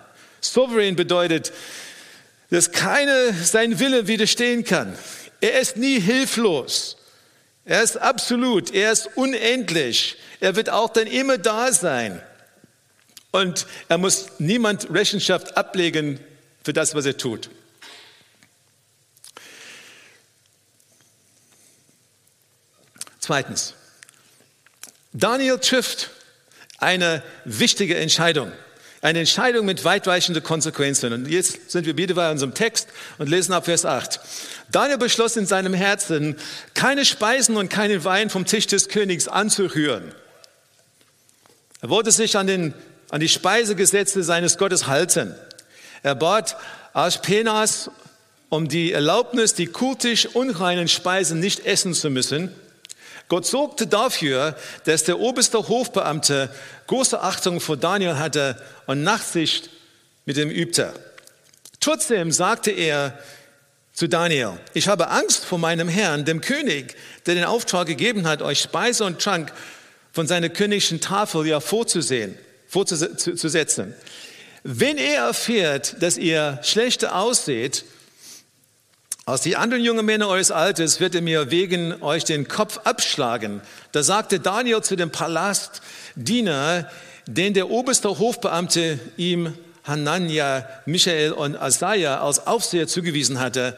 [0.53, 1.53] Sovereign bedeutet,
[2.51, 4.97] dass keine sein Wille widerstehen kann.
[5.41, 6.97] Er ist nie hilflos.
[7.65, 8.73] Er ist absolut.
[8.73, 10.17] Er ist unendlich.
[10.41, 12.23] Er wird auch dann immer da sein.
[13.33, 16.21] Und er muss niemand Rechenschaft ablegen
[16.63, 17.51] für das, was er tut.
[23.19, 23.75] Zweitens,
[25.13, 26.11] Daniel trifft
[26.79, 28.53] eine wichtige Entscheidung.
[29.07, 31.13] Eine Entscheidung mit weitreichenden Konsequenzen.
[31.13, 32.89] Und jetzt sind wir wieder bei unserem Text
[33.19, 34.19] und lesen ab Vers 8.
[34.73, 36.35] Daniel beschloss in seinem Herzen,
[36.75, 40.13] keine Speisen und keinen Wein vom Tisch des Königs anzurühren.
[41.83, 42.75] Er wollte sich an, den,
[43.11, 45.37] an die Speisegesetze seines Gottes halten.
[46.03, 46.57] Er bat
[46.93, 47.93] Aspenas
[48.49, 52.53] um die Erlaubnis, die kultisch unreinen Speisen nicht essen zu müssen.
[53.29, 56.49] Gott sorgte dafür, dass der oberste Hofbeamte
[56.87, 59.71] große Achtung vor Daniel hatte und Nachsicht
[60.27, 60.93] mit ihm übte.
[61.81, 63.19] Trotzdem sagte er
[63.93, 68.43] zu Daniel, ich habe Angst vor meinem Herrn, dem König, der den Auftrag gegeben hat,
[68.43, 69.53] euch Speise und Trank
[70.13, 73.95] von seiner königlichen Tafel ja vorzusehen, vorzusetzen.
[74.63, 77.85] wenn er erfährt, dass ihr schlechter ausseht,
[79.29, 83.61] aus die anderen jungen Männer eures Alters wird er mir wegen euch den Kopf abschlagen.
[83.91, 86.89] Da sagte Daniel zu dem Palastdiener,
[87.27, 93.77] den der oberste Hofbeamte ihm Hanania, Michael und Asaja als Aufseher zugewiesen hatte,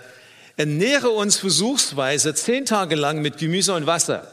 [0.58, 4.30] ernähre uns versuchsweise zehn Tage lang mit Gemüse und Wasser.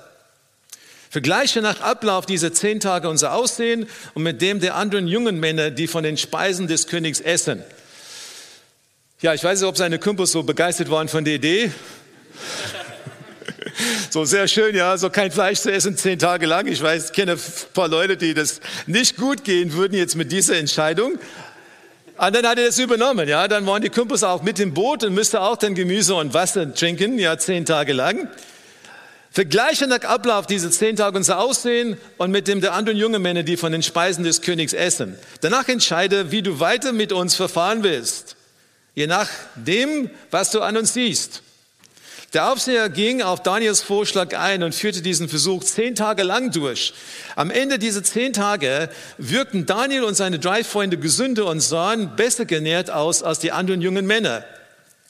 [1.10, 5.72] Vergleiche nach Ablauf dieser zehn Tage unser Aussehen und mit dem der anderen jungen Männer,
[5.72, 7.64] die von den Speisen des Königs essen.
[9.22, 11.72] Ja, ich weiß nicht, ob seine Kumpels so begeistert waren von der Idee.
[14.10, 16.68] So sehr schön, ja, so kein Fleisch zu essen zehn Tage lang.
[16.68, 17.40] Ich weiß, ich kenne ein
[17.74, 21.14] paar Leute, die das nicht gut gehen würden jetzt mit dieser Entscheidung.
[22.18, 23.48] Und dann hat er das übernommen, ja.
[23.48, 26.74] Dann waren die Kumpels auch mit im Boot und müsste auch dann Gemüse und Wasser
[26.74, 28.30] trinken, ja, zehn Tage lang.
[29.32, 33.44] Vergleiche nach Ablauf diese zehn Tage unser Aussehen und mit dem der anderen jungen Männer,
[33.44, 35.18] die von den Speisen des Königs essen.
[35.40, 38.36] Danach entscheide, wie du weiter mit uns verfahren willst.
[38.96, 41.42] Je nach dem, was du an uns siehst.
[42.34, 46.94] Der Aufseher ging auf Daniels Vorschlag ein und führte diesen Versuch zehn Tage lang durch.
[47.36, 52.46] Am Ende dieser zehn Tage wirkten Daniel und seine drei Freunde gesünder und sahen besser
[52.46, 54.44] genährt aus als die anderen jungen Männer,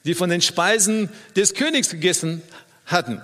[0.04, 2.43] die von den Speisen des Königs gegessen
[2.86, 3.21] hatten.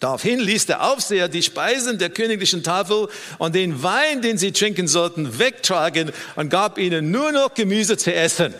[0.00, 4.86] Daraufhin ließ der Aufseher die Speisen der königlichen Tafel und den Wein, den sie trinken
[4.86, 8.54] sollten, wegtragen und gab ihnen nur noch Gemüse zu essen.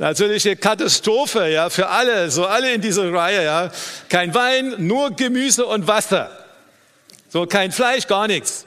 [0.00, 3.70] Natürlich eine Katastrophe, ja, für alle, so alle in dieser Reihe, ja.
[4.08, 6.30] Kein Wein, nur Gemüse und Wasser.
[7.28, 8.64] So kein Fleisch, gar nichts.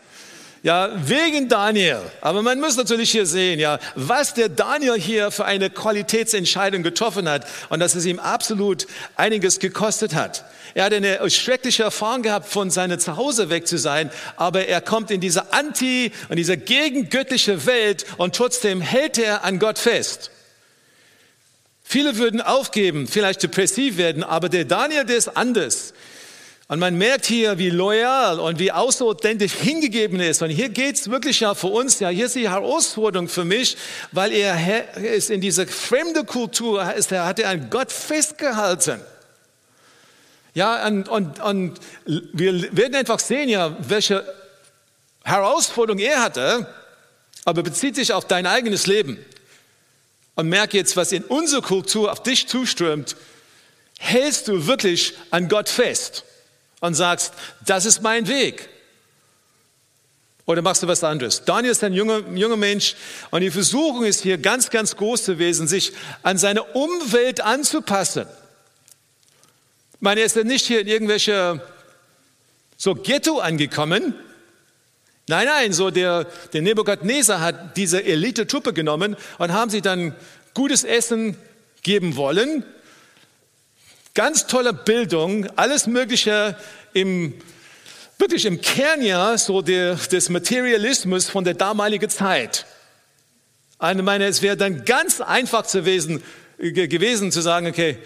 [0.61, 2.01] Ja, wegen Daniel.
[2.21, 7.27] Aber man muss natürlich hier sehen, ja, was der Daniel hier für eine Qualitätsentscheidung getroffen
[7.27, 10.45] hat und dass es ihm absolut einiges gekostet hat.
[10.75, 15.09] Er hat eine schreckliche Erfahrung gehabt, von seinem Zuhause weg zu sein, aber er kommt
[15.09, 20.29] in diese anti- und diese gegengöttliche Welt und trotzdem hält er an Gott fest.
[21.93, 25.93] Viele würden aufgeben, vielleicht depressiv werden, aber der Daniel, der ist anders.
[26.67, 30.41] Und man merkt hier, wie loyal und wie außerordentlich hingegeben ist.
[30.41, 33.77] Und hier geht es wirklich ja für uns, ja, hier ist die Herausforderung für mich,
[34.11, 38.99] weil er ist in dieser fremde Kultur, ist, er hat er an Gott festgehalten.
[40.55, 44.25] Ja, und, und, und wir werden einfach sehen, ja, welche
[45.23, 46.65] Herausforderung er hatte,
[47.45, 49.23] aber bezieht sich auf dein eigenes Leben
[50.35, 53.15] und merke jetzt, was in unserer Kultur auf dich zuströmt,
[53.99, 56.23] hältst du wirklich an Gott fest
[56.79, 57.33] und sagst,
[57.65, 58.69] das ist mein Weg.
[60.45, 61.45] Oder machst du was anderes?
[61.45, 62.95] Daniel ist ein junger, junger Mensch
[63.31, 68.25] und die Versuchung ist hier ganz, ganz groß gewesen, sich an seine Umwelt anzupassen.
[69.93, 71.61] Ich meine, er ist ja nicht hier in irgendwelche
[72.75, 74.13] so Ghetto angekommen,
[75.27, 80.13] Nein, nein, so der, der Nebukadnezar hat diese Elite-Truppe genommen und haben sie dann
[80.53, 81.37] gutes Essen
[81.81, 82.65] geben wollen.
[84.15, 86.57] Ganz tolle Bildung, alles Mögliche
[86.93, 87.33] im,
[88.17, 92.65] wirklich im Kern ja, so der, des Materialismus von der damaligen Zeit.
[93.81, 96.21] Ich meine, es wäre dann ganz einfach gewesen,
[96.57, 97.97] gewesen zu sagen, okay,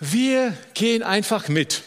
[0.00, 1.82] wir gehen einfach mit.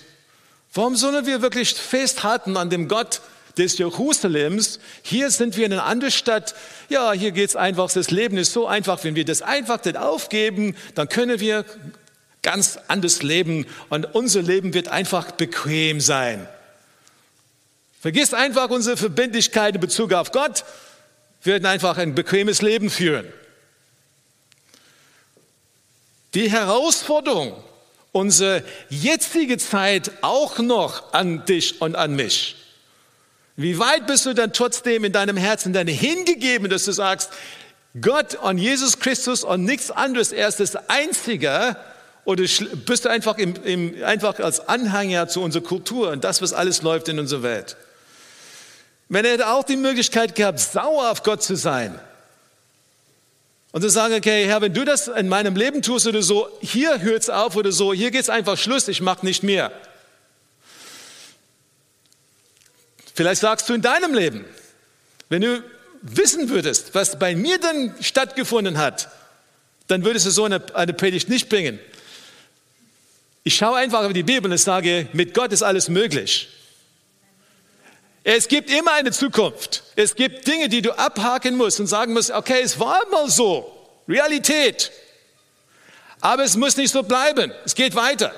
[0.73, 3.21] Warum sollen wir wirklich festhalten an dem Gott,
[3.60, 4.80] des Jerusalems.
[5.04, 6.56] Hier sind wir in einer anderen Stadt.
[6.89, 9.04] Ja, hier geht es einfach, das Leben ist so einfach.
[9.04, 11.65] Wenn wir das einfach nicht aufgeben, dann können wir
[12.41, 16.48] ganz anders leben und unser Leben wird einfach bequem sein.
[18.02, 20.63] Vergiss einfach unsere Verbindlichkeit in Bezug auf Gott.
[21.43, 23.28] Wir werden einfach ein bequemes Leben führen.
[26.34, 27.62] Die Herausforderung,
[28.12, 32.59] unsere jetzige Zeit auch noch an dich und an mich.
[33.60, 37.30] Wie weit bist du dann trotzdem in deinem Herzen dann hingegeben, dass du sagst,
[38.00, 41.76] Gott und Jesus Christus und nichts anderes, er ist das Einzige,
[42.24, 42.45] oder
[42.86, 46.84] bist du einfach, im, im, einfach als Anhänger zu unserer Kultur und das, was alles
[46.84, 47.76] läuft in unserer Welt?
[49.10, 52.00] Wenn er hätte auch die Möglichkeit gehabt, sauer auf Gott zu sein
[53.74, 57.02] und zu sagen, okay, Herr, wenn du das in meinem Leben tust oder so, hier
[57.02, 59.69] hört es auf oder so, hier geht es einfach Schluss, ich mache nicht mehr.
[63.19, 64.45] Vielleicht sagst du in deinem Leben,
[65.27, 65.62] wenn du
[66.01, 69.10] wissen würdest, was bei mir dann stattgefunden hat,
[69.88, 71.79] dann würdest du so eine, eine Predigt nicht bringen.
[73.43, 76.47] Ich schaue einfach auf die Bibel und sage, mit Gott ist alles möglich.
[78.23, 79.84] Es gibt immer eine Zukunft.
[79.97, 83.69] Es gibt Dinge, die du abhaken musst und sagen musst, okay, es war mal so.
[84.08, 84.93] Realität.
[86.21, 87.51] Aber es muss nicht so bleiben.
[87.65, 88.34] Es geht weiter.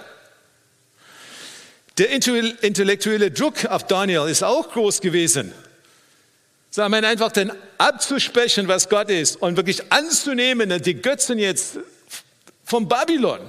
[1.98, 5.54] Der intellektuelle Druck auf Daniel ist auch groß gewesen.
[6.72, 11.80] sondern einfach dann abzusprechen, was Gott ist und wirklich anzunehmen, die Götzen jetzt
[12.64, 13.40] vom Babylon.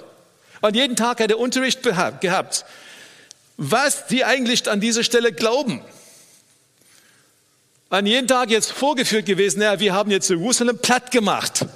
[0.61, 2.64] Und jeden Tag hat er Unterricht gehabt,
[3.57, 5.81] was die eigentlich an dieser Stelle glauben.
[7.90, 11.66] An jeden Tag jetzt vorgeführt gewesen, ja, wir haben jetzt Jerusalem platt gemacht.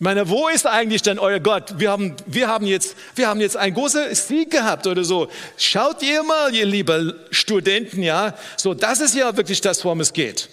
[0.00, 1.78] Ich meine, wo ist eigentlich denn euer Gott?
[1.78, 5.30] Wir haben, wir haben, jetzt, wir haben jetzt einen großen Sieg gehabt oder so.
[5.58, 10.14] Schaut ihr mal, ihr lieben Studenten, ja, so, das ist ja wirklich das, worum es
[10.14, 10.48] geht.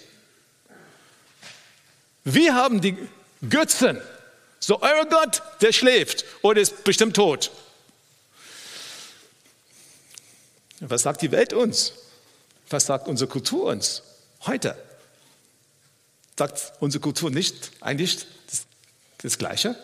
[2.24, 2.94] Wir haben die
[3.48, 3.98] Götzen.
[4.60, 7.50] So, euer Gott, der schläft oder ist bestimmt tot.
[10.80, 11.94] Was sagt die Welt uns?
[12.68, 14.02] Was sagt unsere Kultur uns
[14.44, 14.76] heute?
[16.38, 18.26] Sagt unsere Kultur nicht eigentlich
[19.18, 19.76] das Gleiche?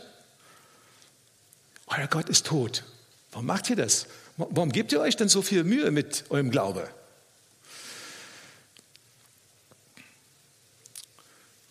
[1.86, 2.84] Euer Gott ist tot.
[3.32, 4.06] Warum macht ihr das?
[4.36, 6.88] Warum gebt ihr euch denn so viel Mühe mit eurem Glaube?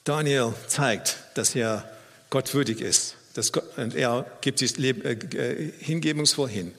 [0.03, 1.89] Daniel zeigt, dass er
[2.29, 3.15] Gott würdig ist.
[3.51, 6.73] Gott, und er gibt sich äh, äh, hingebungsvoll hin.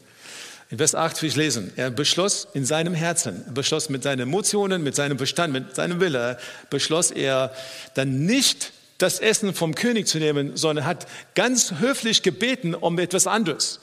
[0.70, 1.72] In Vers 8 will ich lesen.
[1.76, 6.38] Er beschloss in seinem Herzen, beschloss mit seinen Emotionen, mit seinem Verstand, mit seinem Wille,
[6.70, 7.54] beschloss er
[7.94, 8.72] dann nicht
[9.04, 13.80] das Essen vom König zu nehmen, sondern hat ganz höflich gebeten um etwas anderes.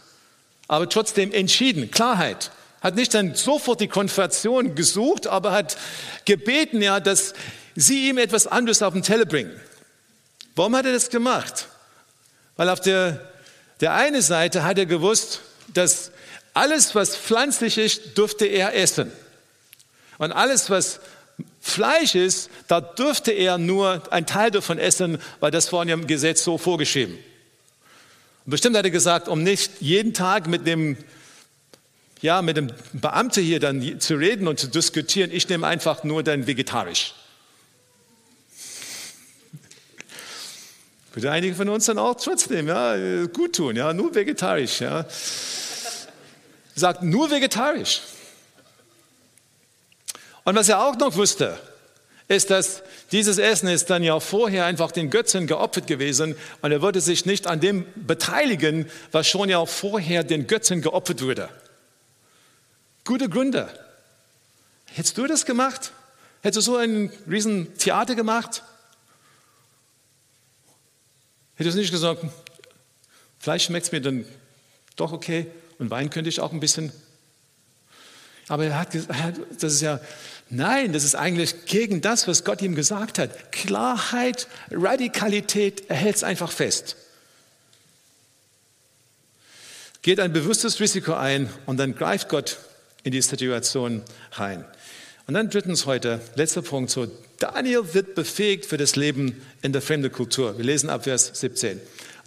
[0.68, 2.52] Aber trotzdem entschieden, Klarheit.
[2.82, 5.78] Hat nicht dann sofort die Konfrontation gesucht, aber hat
[6.26, 7.36] gebeten, ja, dass
[7.76, 9.52] sie ihm etwas anderes auf den Teller bringen.
[10.56, 11.68] Warum hat er das gemacht?
[12.58, 13.30] Weil auf der,
[13.80, 15.42] der eine Seite hat er gewusst,
[15.74, 16.12] dass
[16.56, 19.12] alles, was pflanzlich ist, dürfte er essen.
[20.18, 21.00] Und alles, was
[21.62, 26.44] Fleisch ist, da dürfte er nur ein Teil davon essen, weil das war im Gesetz
[26.44, 27.18] so vorgeschrieben.
[28.46, 30.98] Bestimmt hat er gesagt, um nicht jeden Tag mit dem,
[32.22, 36.24] ja, mit dem Beamte hier dann zu reden und zu diskutieren, ich nehme einfach nur
[36.24, 37.14] dann vegetarisch.
[41.14, 44.82] Würde einige von uns dann auch trotzdem ja, gut tun, ja, nur vegetarisch.
[44.82, 45.06] Ja
[46.76, 48.02] sagt nur vegetarisch.
[50.44, 51.60] Und was er auch noch wusste,
[52.28, 56.82] ist, dass dieses Essen ist dann ja vorher einfach den Götzen geopfert gewesen und er
[56.82, 61.50] würde sich nicht an dem beteiligen, was schon ja vorher den Götzen geopfert wurde.
[63.04, 63.70] Gute Gründe.
[64.86, 65.92] Hättest du das gemacht?
[66.42, 68.64] Hättest du so ein riesen Theater gemacht?
[71.56, 72.26] Hättest du nicht gesagt,
[73.40, 74.26] Fleisch schmeckt mir dann
[74.96, 75.48] doch okay?
[75.80, 76.92] Und Wein könnte ich auch ein bisschen.
[78.52, 80.02] Aber er hat gesagt, das ist ja,
[80.50, 83.54] nein, das ist eigentlich gegen das, was Gott ihm gesagt hat.
[83.54, 86.98] Klarheit, Radikalität, er hält es einfach fest.
[90.02, 92.58] Geht ein bewusstes Risiko ein und dann greift Gott
[93.04, 94.02] in die Situation
[94.34, 94.66] rein.
[95.28, 97.08] Und dann drittens heute, letzter Punkt, so
[97.40, 100.58] Daniel wird befähigt für das Leben in der fremden Kultur.
[100.58, 101.80] Wir lesen ab Vers 17.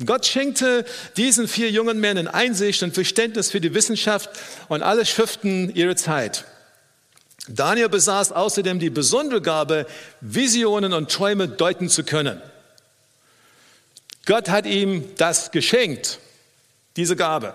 [0.05, 0.85] Gott schenkte
[1.17, 4.31] diesen vier jungen Männern Einsicht und Verständnis für die Wissenschaft
[4.69, 6.45] und alle Schriften ihrer Zeit.
[7.47, 9.87] Daniel besaß außerdem die besondere Gabe,
[10.21, 12.41] Visionen und Träume deuten zu können.
[14.27, 16.19] Gott hat ihm das geschenkt,
[16.97, 17.55] diese Gabe.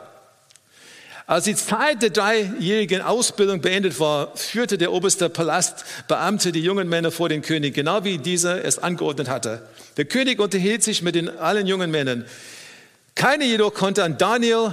[1.30, 7.12] Als die Zeit der dreijährigen Ausbildung beendet war, führte der oberste Palastbeamte die jungen Männer
[7.12, 9.62] vor den König, genau wie dieser es angeordnet hatte.
[9.98, 12.26] Der König unterhielt sich mit den allen jungen Männern.
[13.14, 14.72] Keine jedoch konnte an Daniel,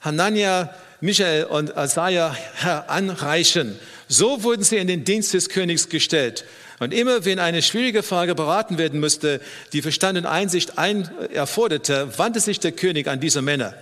[0.00, 3.78] Hanania, Michael und Asaja heranreichen.
[4.08, 6.46] So wurden sie in den Dienst des Königs gestellt.
[6.78, 9.42] Und immer wenn eine schwierige Frage beraten werden musste,
[9.74, 13.74] die Verstand und Einsicht ein erforderte, wandte sich der König an diese Männer.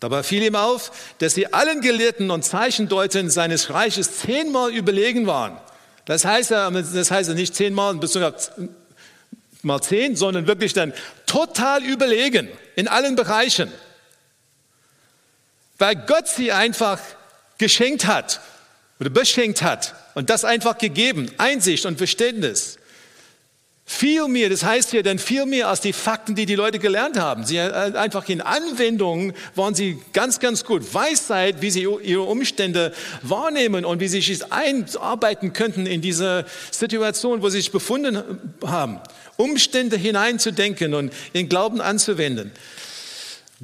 [0.00, 5.56] Dabei fiel ihm auf, dass sie allen Gelehrten und Zeichendeutern seines Reiches zehnmal überlegen waren.
[6.04, 7.98] Das heißt, das heißt nicht zehnmal
[9.62, 10.92] mal zehn, sondern wirklich dann
[11.26, 13.72] total überlegen in allen Bereichen.
[15.78, 17.00] Weil Gott sie einfach
[17.58, 18.40] geschenkt hat
[19.00, 22.75] oder beschenkt hat und das einfach gegeben, Einsicht und Verständnis.
[23.88, 27.16] Viel mehr, das heißt hier dann viel mehr als die Fakten, die die Leute gelernt
[27.16, 27.46] haben.
[27.46, 30.92] Sie äh, einfach in Anwendungen waren sie ganz, ganz gut.
[30.92, 37.42] Weisheit, wie sie ihre Umstände wahrnehmen und wie sie sich einarbeiten könnten in diese Situation,
[37.42, 38.98] wo sie sich befunden haben.
[39.36, 42.50] Umstände hineinzudenken und in Glauben anzuwenden.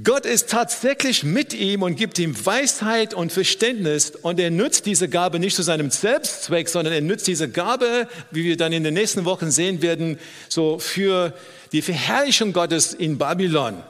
[0.02, 5.06] Gott ist tatsächlich mit ihm und gibt ihm Weisheit und Verständnis und er nutzt diese
[5.06, 8.94] Gabe nicht zu seinem Selbstzweck, sondern er nutzt diese Gabe, wie wir dann in den
[8.94, 10.18] nächsten Wochen sehen werden,
[10.48, 11.34] so für
[11.72, 13.82] die Verherrlichung Gottes in Babylon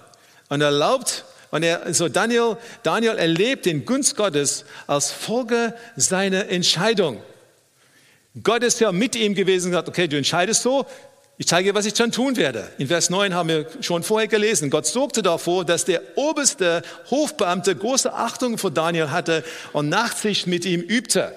[0.49, 7.23] und erlaubt und er, so Daniel, Daniel erlebt den Gunst Gottes als Folge seiner Entscheidung.
[8.43, 10.85] Gott ist ja mit ihm gewesen und gesagt, okay, du entscheidest so,
[11.43, 12.71] ich zeige dir, was ich dann tun werde.
[12.79, 14.71] In Vers 9 haben wir schon vorher gelesen.
[14.71, 20.65] Gott sorgte davor, dass der oberste Hofbeamte große Achtung vor Daniel hatte und Nachsicht mit
[20.65, 21.35] ihm übte.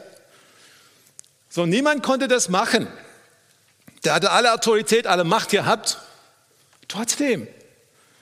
[1.49, 2.87] So, niemand konnte das machen.
[4.03, 5.97] Der hatte alle Autorität, alle Macht gehabt.
[6.87, 7.47] Trotzdem.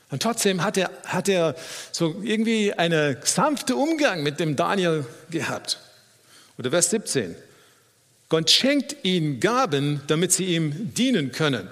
[0.10, 1.54] Und trotzdem hat er, hat er
[1.92, 5.80] so irgendwie einen sanften Umgang mit dem Daniel gehabt.
[6.58, 7.36] Oder Vers 17.
[8.34, 11.70] Gott schenkt ihnen Gaben, damit sie ihm dienen können.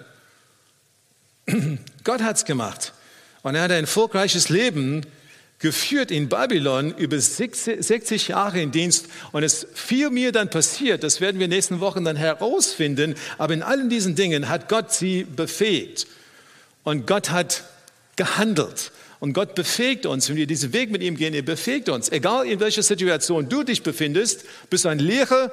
[2.03, 2.93] Gott hat es gemacht.
[3.41, 5.03] Und er hat ein erfolgreiches Leben
[5.57, 9.07] geführt in Babylon über 60 Jahre in Dienst.
[9.31, 13.15] Und es viel mir dann passiert, das werden wir nächsten Wochen dann herausfinden.
[13.39, 16.05] Aber in allen diesen Dingen hat Gott sie befähigt.
[16.83, 17.63] Und Gott hat
[18.17, 18.91] gehandelt.
[19.19, 22.11] Und Gott befähigt uns, wenn wir diesen Weg mit ihm gehen, er befähigt uns.
[22.11, 25.51] Egal in welcher Situation du dich befindest, bist du ein Lehrer,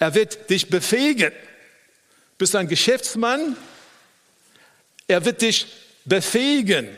[0.00, 1.30] er wird dich befähigen.
[2.38, 3.56] Bist du ein Geschäftsmann,
[5.06, 5.66] er wird dich
[6.04, 6.88] befähigen.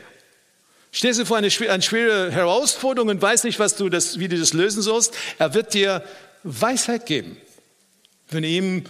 [0.92, 4.38] Stehst du vor einer eine schwere Herausforderung und weißt nicht, was du das, wie du
[4.38, 6.04] das lösen sollst, er wird dir
[6.44, 7.36] Weisheit geben,
[8.30, 8.84] wenn du ihm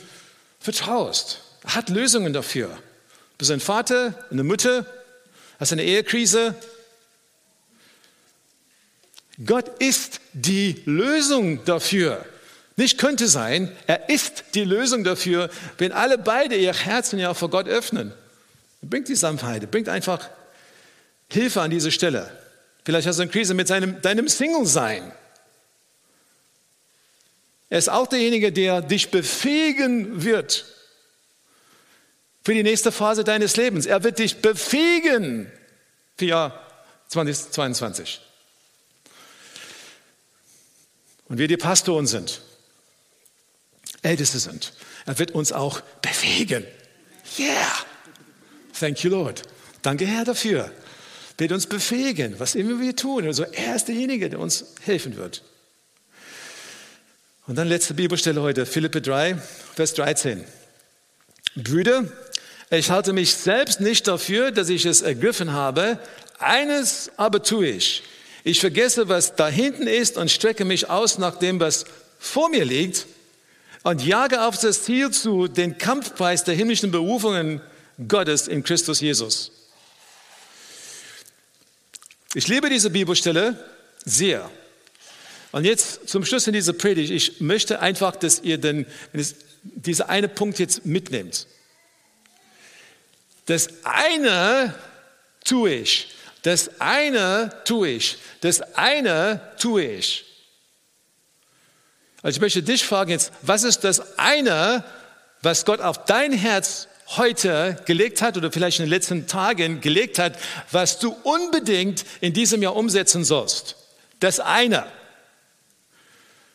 [0.61, 1.41] vertraust.
[1.65, 2.69] Er hat Lösungen dafür.
[2.69, 4.85] Du bist ein Vater, eine Mutter,
[5.59, 6.55] hast eine Ehekrise.
[9.47, 12.27] Gott ist die Lösung dafür.
[12.77, 17.51] Nicht könnte sein, er ist die Lösung dafür, wenn alle beide ihr Herzen ja vor
[17.51, 18.13] Gott öffnen.
[18.81, 20.29] Bringt die Sanftheit, bringt einfach
[21.29, 22.31] Hilfe an diese Stelle.
[22.85, 25.13] Vielleicht hast du eine Krise mit seinem, deinem Single-Sein.
[27.69, 30.67] Er ist auch derjenige, der dich befähigen wird
[32.45, 33.87] für die nächste Phase deines Lebens.
[33.87, 35.51] Er wird dich befähigen
[36.19, 36.67] für Jahr
[37.09, 38.21] 2022.
[41.29, 42.43] Und wir, die Pastoren sind,
[44.03, 44.73] Älteste sind,
[45.07, 46.65] er wird uns auch befähigen.
[47.39, 47.73] Yeah!
[48.79, 49.43] Thank you, Lord.
[49.83, 50.71] Danke, Herr, dafür.
[51.39, 53.27] Wird uns befähigen, was immer wir tun.
[53.27, 55.43] Also er ist derjenige, der uns helfen wird.
[57.47, 59.37] Und dann letzte Bibelstelle heute, Philippe 3,
[59.75, 60.45] Vers 13.
[61.57, 62.05] Brüder,
[62.71, 65.99] ich halte mich selbst nicht dafür, dass ich es ergriffen habe.
[66.39, 68.05] Eines aber tue ich.
[68.45, 71.85] Ich vergesse, was da hinten ist und strecke mich aus nach dem, was
[72.19, 73.07] vor mir liegt
[73.83, 77.61] und jage auf das Ziel zu, den Kampfpreis der himmlischen Berufungen
[78.09, 79.51] Gottes in Christus Jesus.
[82.35, 83.59] Ich liebe diese Bibelstelle
[84.05, 84.51] sehr.
[85.51, 88.87] Und jetzt zum Schluss in dieser Predigt, ich möchte einfach, dass ihr den,
[89.63, 91.47] dieser eine Punkt jetzt mitnehmt.
[93.47, 94.75] Das eine
[95.45, 100.32] tue ich, das eine tue ich, das eine tue ich.
[102.23, 104.85] Also ich möchte dich fragen jetzt, was ist das eine,
[105.43, 110.21] was Gott auf dein Herz heute gelegt hat oder vielleicht in den letzten Tagen gelegt
[110.21, 110.39] hat,
[110.71, 113.77] was du unbedingt in diesem Jahr umsetzen sollst?
[114.21, 114.87] Das eine.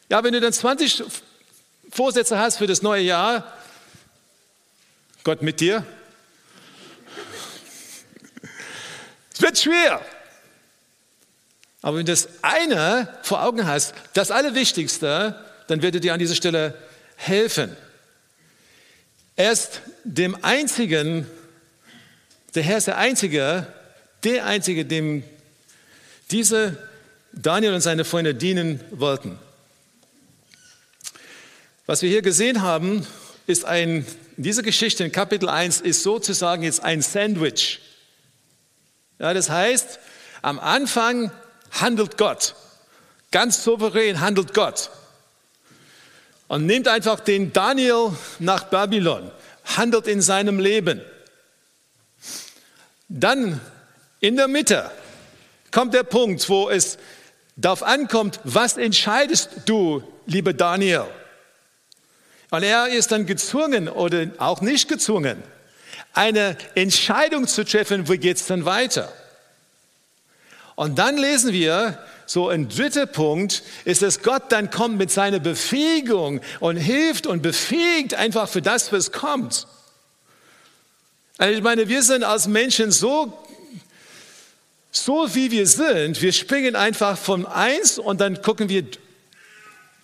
[0.10, 1.04] Ja, wenn du dann 20
[1.92, 3.52] Vorsätze hast für das neue Jahr,
[5.26, 5.86] Gott mit dir,
[9.34, 10.02] es wird schwer.
[11.82, 16.20] Aber wenn du das eine vor Augen hast, das Allerwichtigste, dann wird er dir an
[16.20, 16.74] dieser Stelle
[17.16, 17.76] helfen.
[19.36, 21.28] Er ist dem Einzigen,
[22.56, 23.68] der Herr ist der Einzige,
[24.24, 25.24] der Einzige, dem
[26.32, 26.78] diese
[27.34, 29.38] Daniel und seine Freunde dienen wollten.
[31.86, 33.06] Was wir hier gesehen haben,
[33.46, 34.06] ist ein,
[34.38, 37.80] diese Geschichte in Kapitel 1 ist sozusagen jetzt ein Sandwich.
[39.20, 40.00] Ja, das heißt,
[40.42, 41.32] am Anfang
[41.72, 42.56] handelt Gott.
[43.32, 44.90] Ganz souverän handelt Gott
[46.48, 49.32] und nimmt einfach den Daniel nach Babylon,
[49.66, 51.02] handelt in seinem Leben.
[53.10, 53.60] Dann
[54.20, 54.92] in der Mitte
[55.72, 56.98] kommt der Punkt, wo es
[57.56, 61.06] darauf ankommt, was entscheidest du, lieber Daniel?
[62.50, 65.44] Und er ist dann gezwungen oder auch nicht gezwungen,
[66.14, 69.12] eine Entscheidung zu treffen, wie geht es dann weiter?
[70.76, 75.40] Und dann lesen wir, so ein dritter Punkt ist, dass Gott dann kommt mit seiner
[75.40, 79.66] Befähigung und hilft und befähigt einfach für das, was kommt.
[81.38, 83.32] Also ich meine, wir sind als Menschen so,
[84.92, 88.84] so wie wir sind, wir springen einfach von eins und dann gucken wir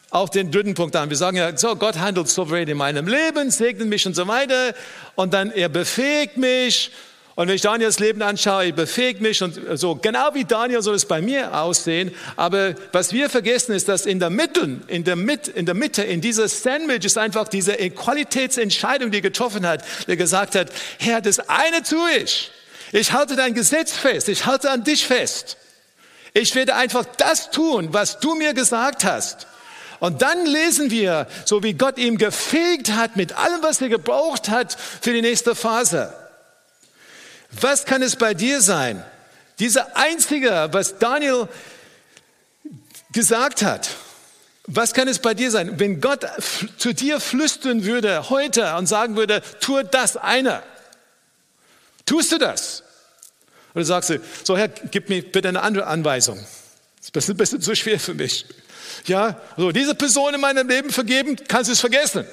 [0.10, 1.10] auch den dritten Punkt an.
[1.10, 4.76] Wir sagen ja, so, Gott handelt souverän in meinem Leben, segnet mich und so weiter.
[5.16, 6.92] Und dann er befähigt mich
[7.36, 10.94] Und wenn ich Daniels Leben anschaue, ich befähigt mich und so, genau wie Daniel soll
[10.94, 12.12] es bei mir aussehen.
[12.36, 16.04] Aber was wir vergessen ist, dass in der Mitte, in der Mitte, in der Mitte,
[16.04, 21.22] in dieser Sandwich ist einfach diese Qualitätsentscheidung, die er getroffen hat, der gesagt hat, Herr,
[21.22, 22.52] das eine tue ich.
[22.92, 24.30] Ich halte dein Gesetz fest.
[24.30, 25.58] Ich halte an dich fest.
[26.36, 29.48] Ich werde einfach das tun, was du mir gesagt hast.
[30.00, 34.50] Und dann lesen wir, so wie Gott ihm gefegt hat mit allem, was er gebraucht
[34.50, 36.14] hat für die nächste Phase.
[37.62, 39.04] Was kann es bei dir sein?
[39.60, 41.48] Dieser einzige, was Daniel
[43.12, 43.90] gesagt hat.
[44.66, 45.80] Was kann es bei dir sein?
[45.80, 46.26] Wenn Gott
[46.78, 50.64] zu dir flüstern würde heute und sagen würde, tu das eine.
[52.06, 52.84] Tust du das?
[53.76, 56.40] Oder sagst du, so Herr, gib mir bitte eine andere Anweisung.
[57.12, 58.46] Das ist ein bisschen zu schwer für mich.
[59.06, 62.26] Ja, so diese Person in meinem Leben vergeben, kannst du es vergessen.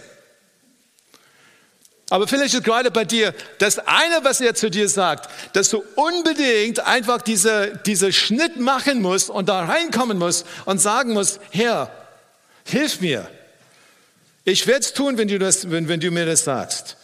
[2.10, 5.82] Aber vielleicht ist gerade bei dir das eine, was er zu dir sagt, dass du
[5.94, 11.88] unbedingt einfach diese, diese Schnitt machen musst und da reinkommen musst und sagen musst, Herr,
[12.64, 13.30] hilf mir.
[14.44, 16.96] Ich werde es tun, wenn du, das, wenn, wenn du mir das sagst.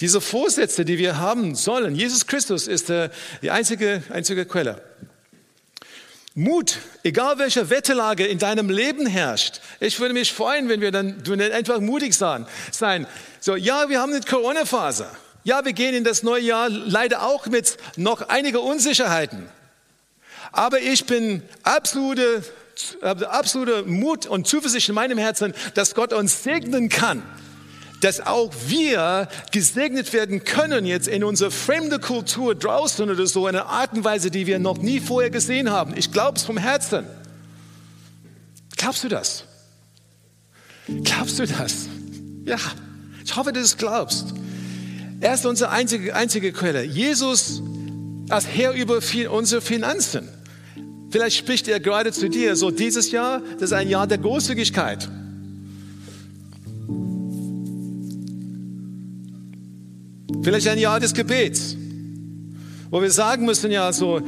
[0.00, 3.08] Diese Vorsätze, die wir haben sollen, Jesus Christus ist äh,
[3.40, 4.82] die einzige, einzige Quelle.
[6.34, 9.60] Mut, egal welche Wetterlage in deinem Leben herrscht.
[9.80, 12.46] Ich würde mich freuen, wenn wir dann, wenn wir einfach mutig sein.
[13.40, 15.08] So, ja, wir haben eine Corona-Phase.
[15.42, 19.48] Ja, wir gehen in das neue Jahr leider auch mit noch einiger Unsicherheiten.
[20.52, 22.44] Aber ich bin absolute,
[23.00, 27.22] absolute Mut und Zuversicht in meinem Herzen, dass Gott uns segnen kann
[28.00, 33.56] dass auch wir gesegnet werden können jetzt in unserer fremde Kultur draußen oder so, in
[33.56, 35.94] einer Art und Weise, die wir noch nie vorher gesehen haben.
[35.96, 37.04] Ich glaube es vom Herzen.
[38.76, 39.44] Glaubst du das?
[41.04, 41.88] Glaubst du das?
[42.44, 42.58] Ja,
[43.24, 44.34] ich hoffe, dass du es glaubst.
[45.20, 46.82] Er ist unsere einzige, einzige Quelle.
[46.82, 47.62] Jesus
[48.30, 50.28] als Herr über unsere Finanzen.
[51.10, 55.08] Vielleicht spricht er gerade zu dir, so dieses Jahr, das ist ein Jahr der Großzügigkeit.
[60.42, 61.76] Vielleicht ein Jahr des Gebets,
[62.90, 64.22] wo wir sagen müssen, ja, so,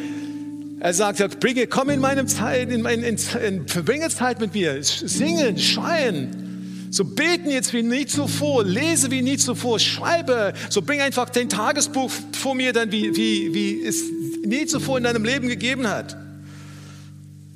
[0.78, 4.82] er sagt, bringe, komm in meinem Zeit, in mein, in, in, verbringe Zeit mit mir,
[4.82, 11.00] singen, schreien, so beten jetzt wie nie zuvor, lese wie nie zuvor, schreibe, so bring
[11.00, 14.02] einfach dein Tagesbuch vor mir, dann wie, wie, wie es
[14.44, 16.16] nie zuvor in deinem Leben gegeben hat.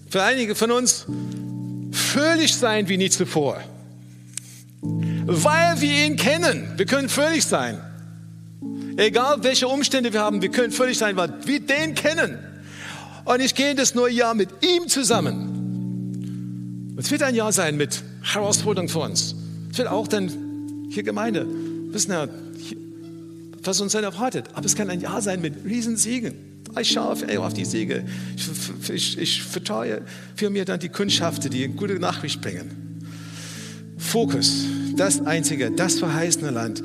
[0.09, 1.05] Für einige von uns
[1.93, 3.61] fröhlich sein wie nie zuvor,
[4.81, 6.73] weil wir ihn kennen.
[6.77, 7.79] Wir können fröhlich sein.
[8.97, 12.39] Egal welche Umstände wir haben, wir können völlig sein, weil wir den kennen.
[13.25, 16.95] Und ich gehe in das neue Jahr mit ihm zusammen.
[16.97, 19.35] Es wird ein Jahr sein mit Herausforderungen für uns.
[19.71, 21.47] Es wird auch dann hier Gemeinde
[21.93, 22.29] wissen ja,
[23.63, 24.47] was uns dann erwartet.
[24.55, 26.35] Aber es kann ein Jahr sein mit Riesensiegen.
[26.81, 28.05] Ich schaue auf, auf die Siege.
[28.37, 30.03] Ich, ich, ich vertraue
[30.35, 33.05] für mir dann die Kundschaften, die eine gute Nachricht bringen.
[33.99, 36.83] Fokus, das einzige, das verheißene Land.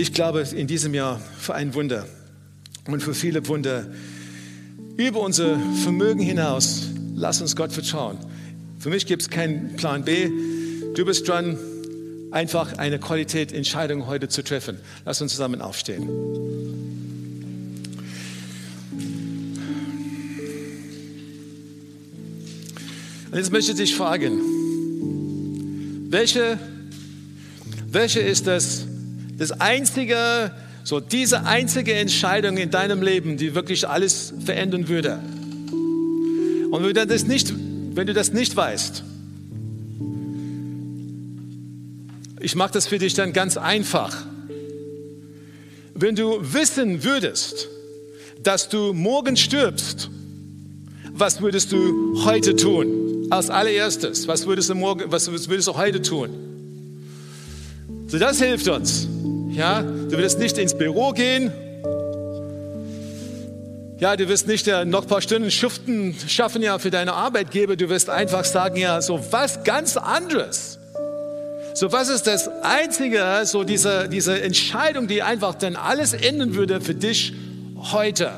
[0.00, 2.06] Ich glaube in diesem Jahr für ein Wunder
[2.86, 3.86] und für viele Wunder
[4.96, 6.88] über unser Vermögen hinaus.
[7.16, 8.16] Lass uns Gott vertrauen.
[8.78, 10.30] Für mich gibt es keinen Plan B.
[10.94, 11.58] Du bist dran,
[12.30, 14.78] einfach eine Qualitätentscheidung heute zu treffen.
[15.04, 16.08] Lass uns zusammen aufstehen.
[23.30, 24.40] Und jetzt möchte ich dich fragen,
[26.10, 26.58] welche,
[27.92, 28.86] welche ist das
[29.40, 30.52] das einzige,
[30.84, 35.18] so diese einzige Entscheidung in deinem Leben, die wirklich alles verändern würde.
[36.70, 37.50] Und wenn du das nicht,
[37.94, 39.02] wenn du das nicht weißt,
[42.40, 44.26] ich mache das für dich dann ganz einfach.
[45.94, 47.68] Wenn du wissen würdest,
[48.42, 50.10] dass du morgen stirbst,
[51.14, 53.26] was würdest du heute tun?
[53.30, 56.28] Als allererstes, was würdest du morgen, was würdest du heute tun?
[58.06, 59.08] So, das hilft uns.
[59.52, 61.52] Ja, du wirst nicht ins Büro gehen.
[63.98, 67.76] Ja, du wirst nicht äh, noch ein paar Stunden schuften, schaffen ja für deine Arbeitgeber.
[67.76, 70.78] Du wirst einfach sagen, ja, so was ganz anderes.
[71.74, 76.80] So was ist das Einzige, so diese, diese Entscheidung, die einfach dann alles ändern würde
[76.80, 77.34] für dich
[77.92, 78.30] heute.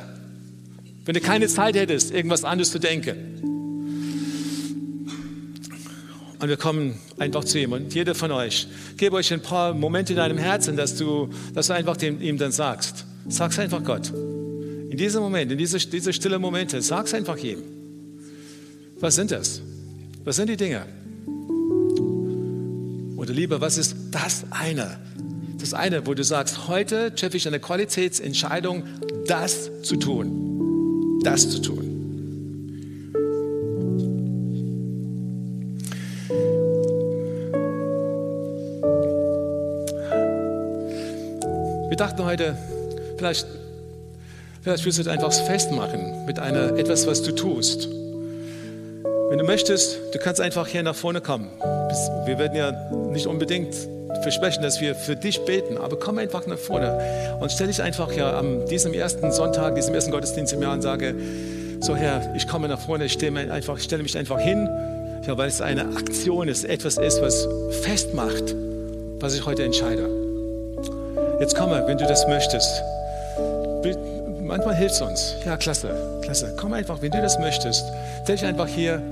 [1.05, 3.52] Wenn du keine Zeit hättest, irgendwas anderes zu denken.
[6.43, 7.71] Und wir kommen einfach zu ihm.
[7.71, 8.67] Und jeder von euch,
[8.97, 12.37] gebe euch ein paar Momente in deinem Herzen, dass du, dass du einfach dem, ihm
[12.37, 13.05] dann sagst.
[13.29, 14.11] Sag's einfach Gott.
[14.11, 17.63] In diesem Moment, in diese, diese stille Momente, sag's einfach ihm.
[18.99, 19.63] Was sind das?
[20.25, 20.85] Was sind die Dinge?
[23.17, 24.99] Oder lieber, was ist das eine?
[25.61, 28.83] Das eine, wo du sagst, heute treffe ich eine Qualitätsentscheidung,
[29.29, 31.21] das zu tun.
[31.23, 31.92] Das zu tun.
[41.93, 42.57] Wir dachten heute,
[43.19, 43.47] vielleicht,
[44.63, 47.87] vielleicht willst du etwas festmachen mit einer, etwas, was du tust.
[49.29, 51.51] Wenn du möchtest, du kannst einfach hier nach vorne kommen.
[52.25, 52.73] Wir werden ja
[53.11, 53.77] nicht unbedingt
[54.23, 58.11] versprechen, dass wir für dich beten, aber komm einfach nach vorne und stell dich einfach
[58.15, 61.15] ja an diesem ersten Sonntag, diesem ersten Gottesdienst im Jahr und sage,
[61.81, 64.67] so Herr, ich komme nach vorne, ich stelle, einfach, stelle mich einfach hin,
[65.27, 67.47] ja, weil es eine Aktion ist, etwas ist, was
[67.83, 68.55] festmacht,
[69.21, 70.22] was ich heute entscheide.
[71.43, 72.85] Jetzt komme, wenn du das möchtest.
[74.41, 75.35] Manchmal hilft es uns.
[75.45, 75.91] Ja, klasse,
[76.23, 76.55] klasse.
[76.57, 77.85] Komm einfach, wenn du das möchtest.
[78.23, 79.03] Stell dich einfach hier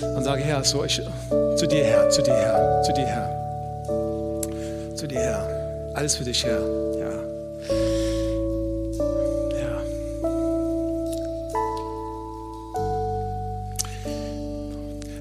[0.00, 1.02] und sage, Herr, so ich,
[1.56, 3.30] zu dir, Herr, zu dir, Herr, zu dir, Herr.
[4.94, 5.46] Zu dir, Herr.
[5.92, 6.60] Alles für dich, Herr.
[6.98, 7.10] Ja.
[9.60, 9.82] Ja.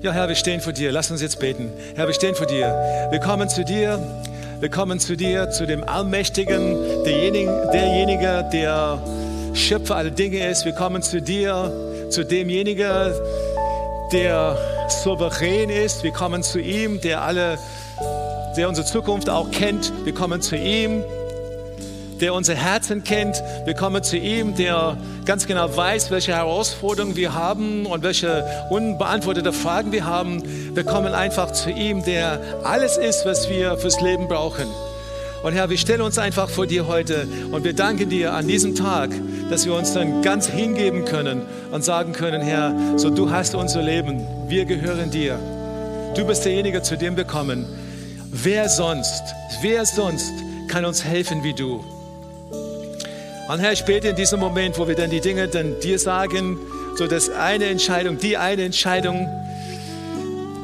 [0.03, 0.93] Ja, Herr, wir stehen vor dir.
[0.93, 1.69] Lass uns jetzt beten.
[1.97, 3.09] Herr, wir stehen vor dir.
[3.11, 3.99] Wir kommen zu dir.
[4.59, 9.01] Wir kommen zu dir, zu dem Allmächtigen, derjenige, derjenige, der
[9.53, 10.63] Schöpfer aller Dinge ist.
[10.65, 11.71] Wir kommen zu dir,
[12.09, 13.13] zu demjenigen,
[14.13, 14.57] der
[15.03, 16.03] souverän ist.
[16.03, 17.57] Wir kommen zu ihm, der alle,
[18.55, 19.91] der unsere Zukunft auch kennt.
[20.05, 21.03] Wir kommen zu ihm,
[22.21, 23.41] der unser Herzen kennt.
[23.65, 29.51] Wir kommen zu ihm, der ganz genau weiß, welche Herausforderungen wir haben und welche unbeantwortete
[29.53, 30.75] Fragen wir haben.
[30.75, 34.65] Wir kommen einfach zu ihm, der alles ist, was wir fürs Leben brauchen.
[35.43, 38.73] Und Herr, wir stellen uns einfach vor dir heute und wir danken dir an diesem
[38.73, 39.11] Tag,
[39.49, 43.83] dass wir uns dann ganz hingeben können und sagen können, Herr, so du hast unser
[43.83, 45.37] Leben, wir gehören dir.
[46.15, 47.67] Du bist derjenige, zu dem wir kommen.
[48.31, 49.21] Wer sonst,
[49.61, 50.33] wer sonst
[50.67, 51.83] kann uns helfen wie du?
[53.47, 56.57] Und Herr, ich bete in diesem Moment, wo wir dann die Dinge dann dir sagen,
[56.95, 59.29] so dass eine Entscheidung, die eine Entscheidung,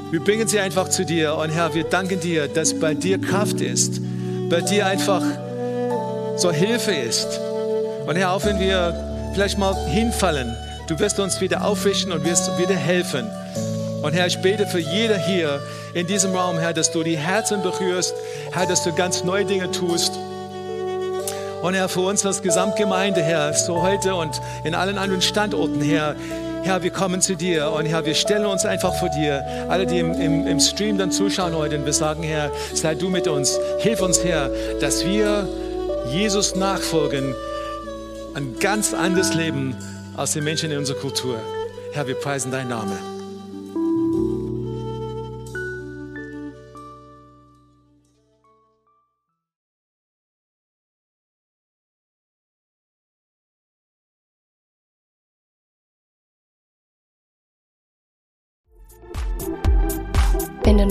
[0.09, 1.35] wir bringen sie einfach zu dir.
[1.35, 4.01] Und Herr, wir danken dir, dass bei dir Kraft ist,
[4.49, 5.21] bei dir einfach
[6.37, 7.27] so Hilfe ist.
[8.07, 10.55] Und Herr, auch wenn wir vielleicht mal hinfallen,
[10.87, 13.27] du wirst uns wieder aufrichten und wirst wieder helfen.
[14.01, 15.61] Und Herr, ich bete für jeder hier
[15.93, 18.15] in diesem Raum, Herr, dass du die Herzen berührst,
[18.51, 20.13] Herr, dass du ganz neue Dinge tust.
[21.61, 26.15] Und Herr, für uns als Gesamtgemeinde, Herr, so heute und in allen anderen Standorten, Herr,
[26.63, 29.43] Herr, wir kommen zu dir und Herr, wir stellen uns einfach vor dir.
[29.69, 33.09] Alle, die im, im, im Stream dann zuschauen heute, und wir sagen, Herr, sei du
[33.09, 33.59] mit uns.
[33.79, 34.49] Hilf uns, Herr,
[34.79, 35.47] dass wir
[36.11, 37.35] Jesus nachfolgen.
[38.33, 39.75] Ein ganz anderes Leben
[40.15, 41.37] als die Menschen in unserer Kultur.
[41.93, 43.10] Herr, wir preisen deinen Namen.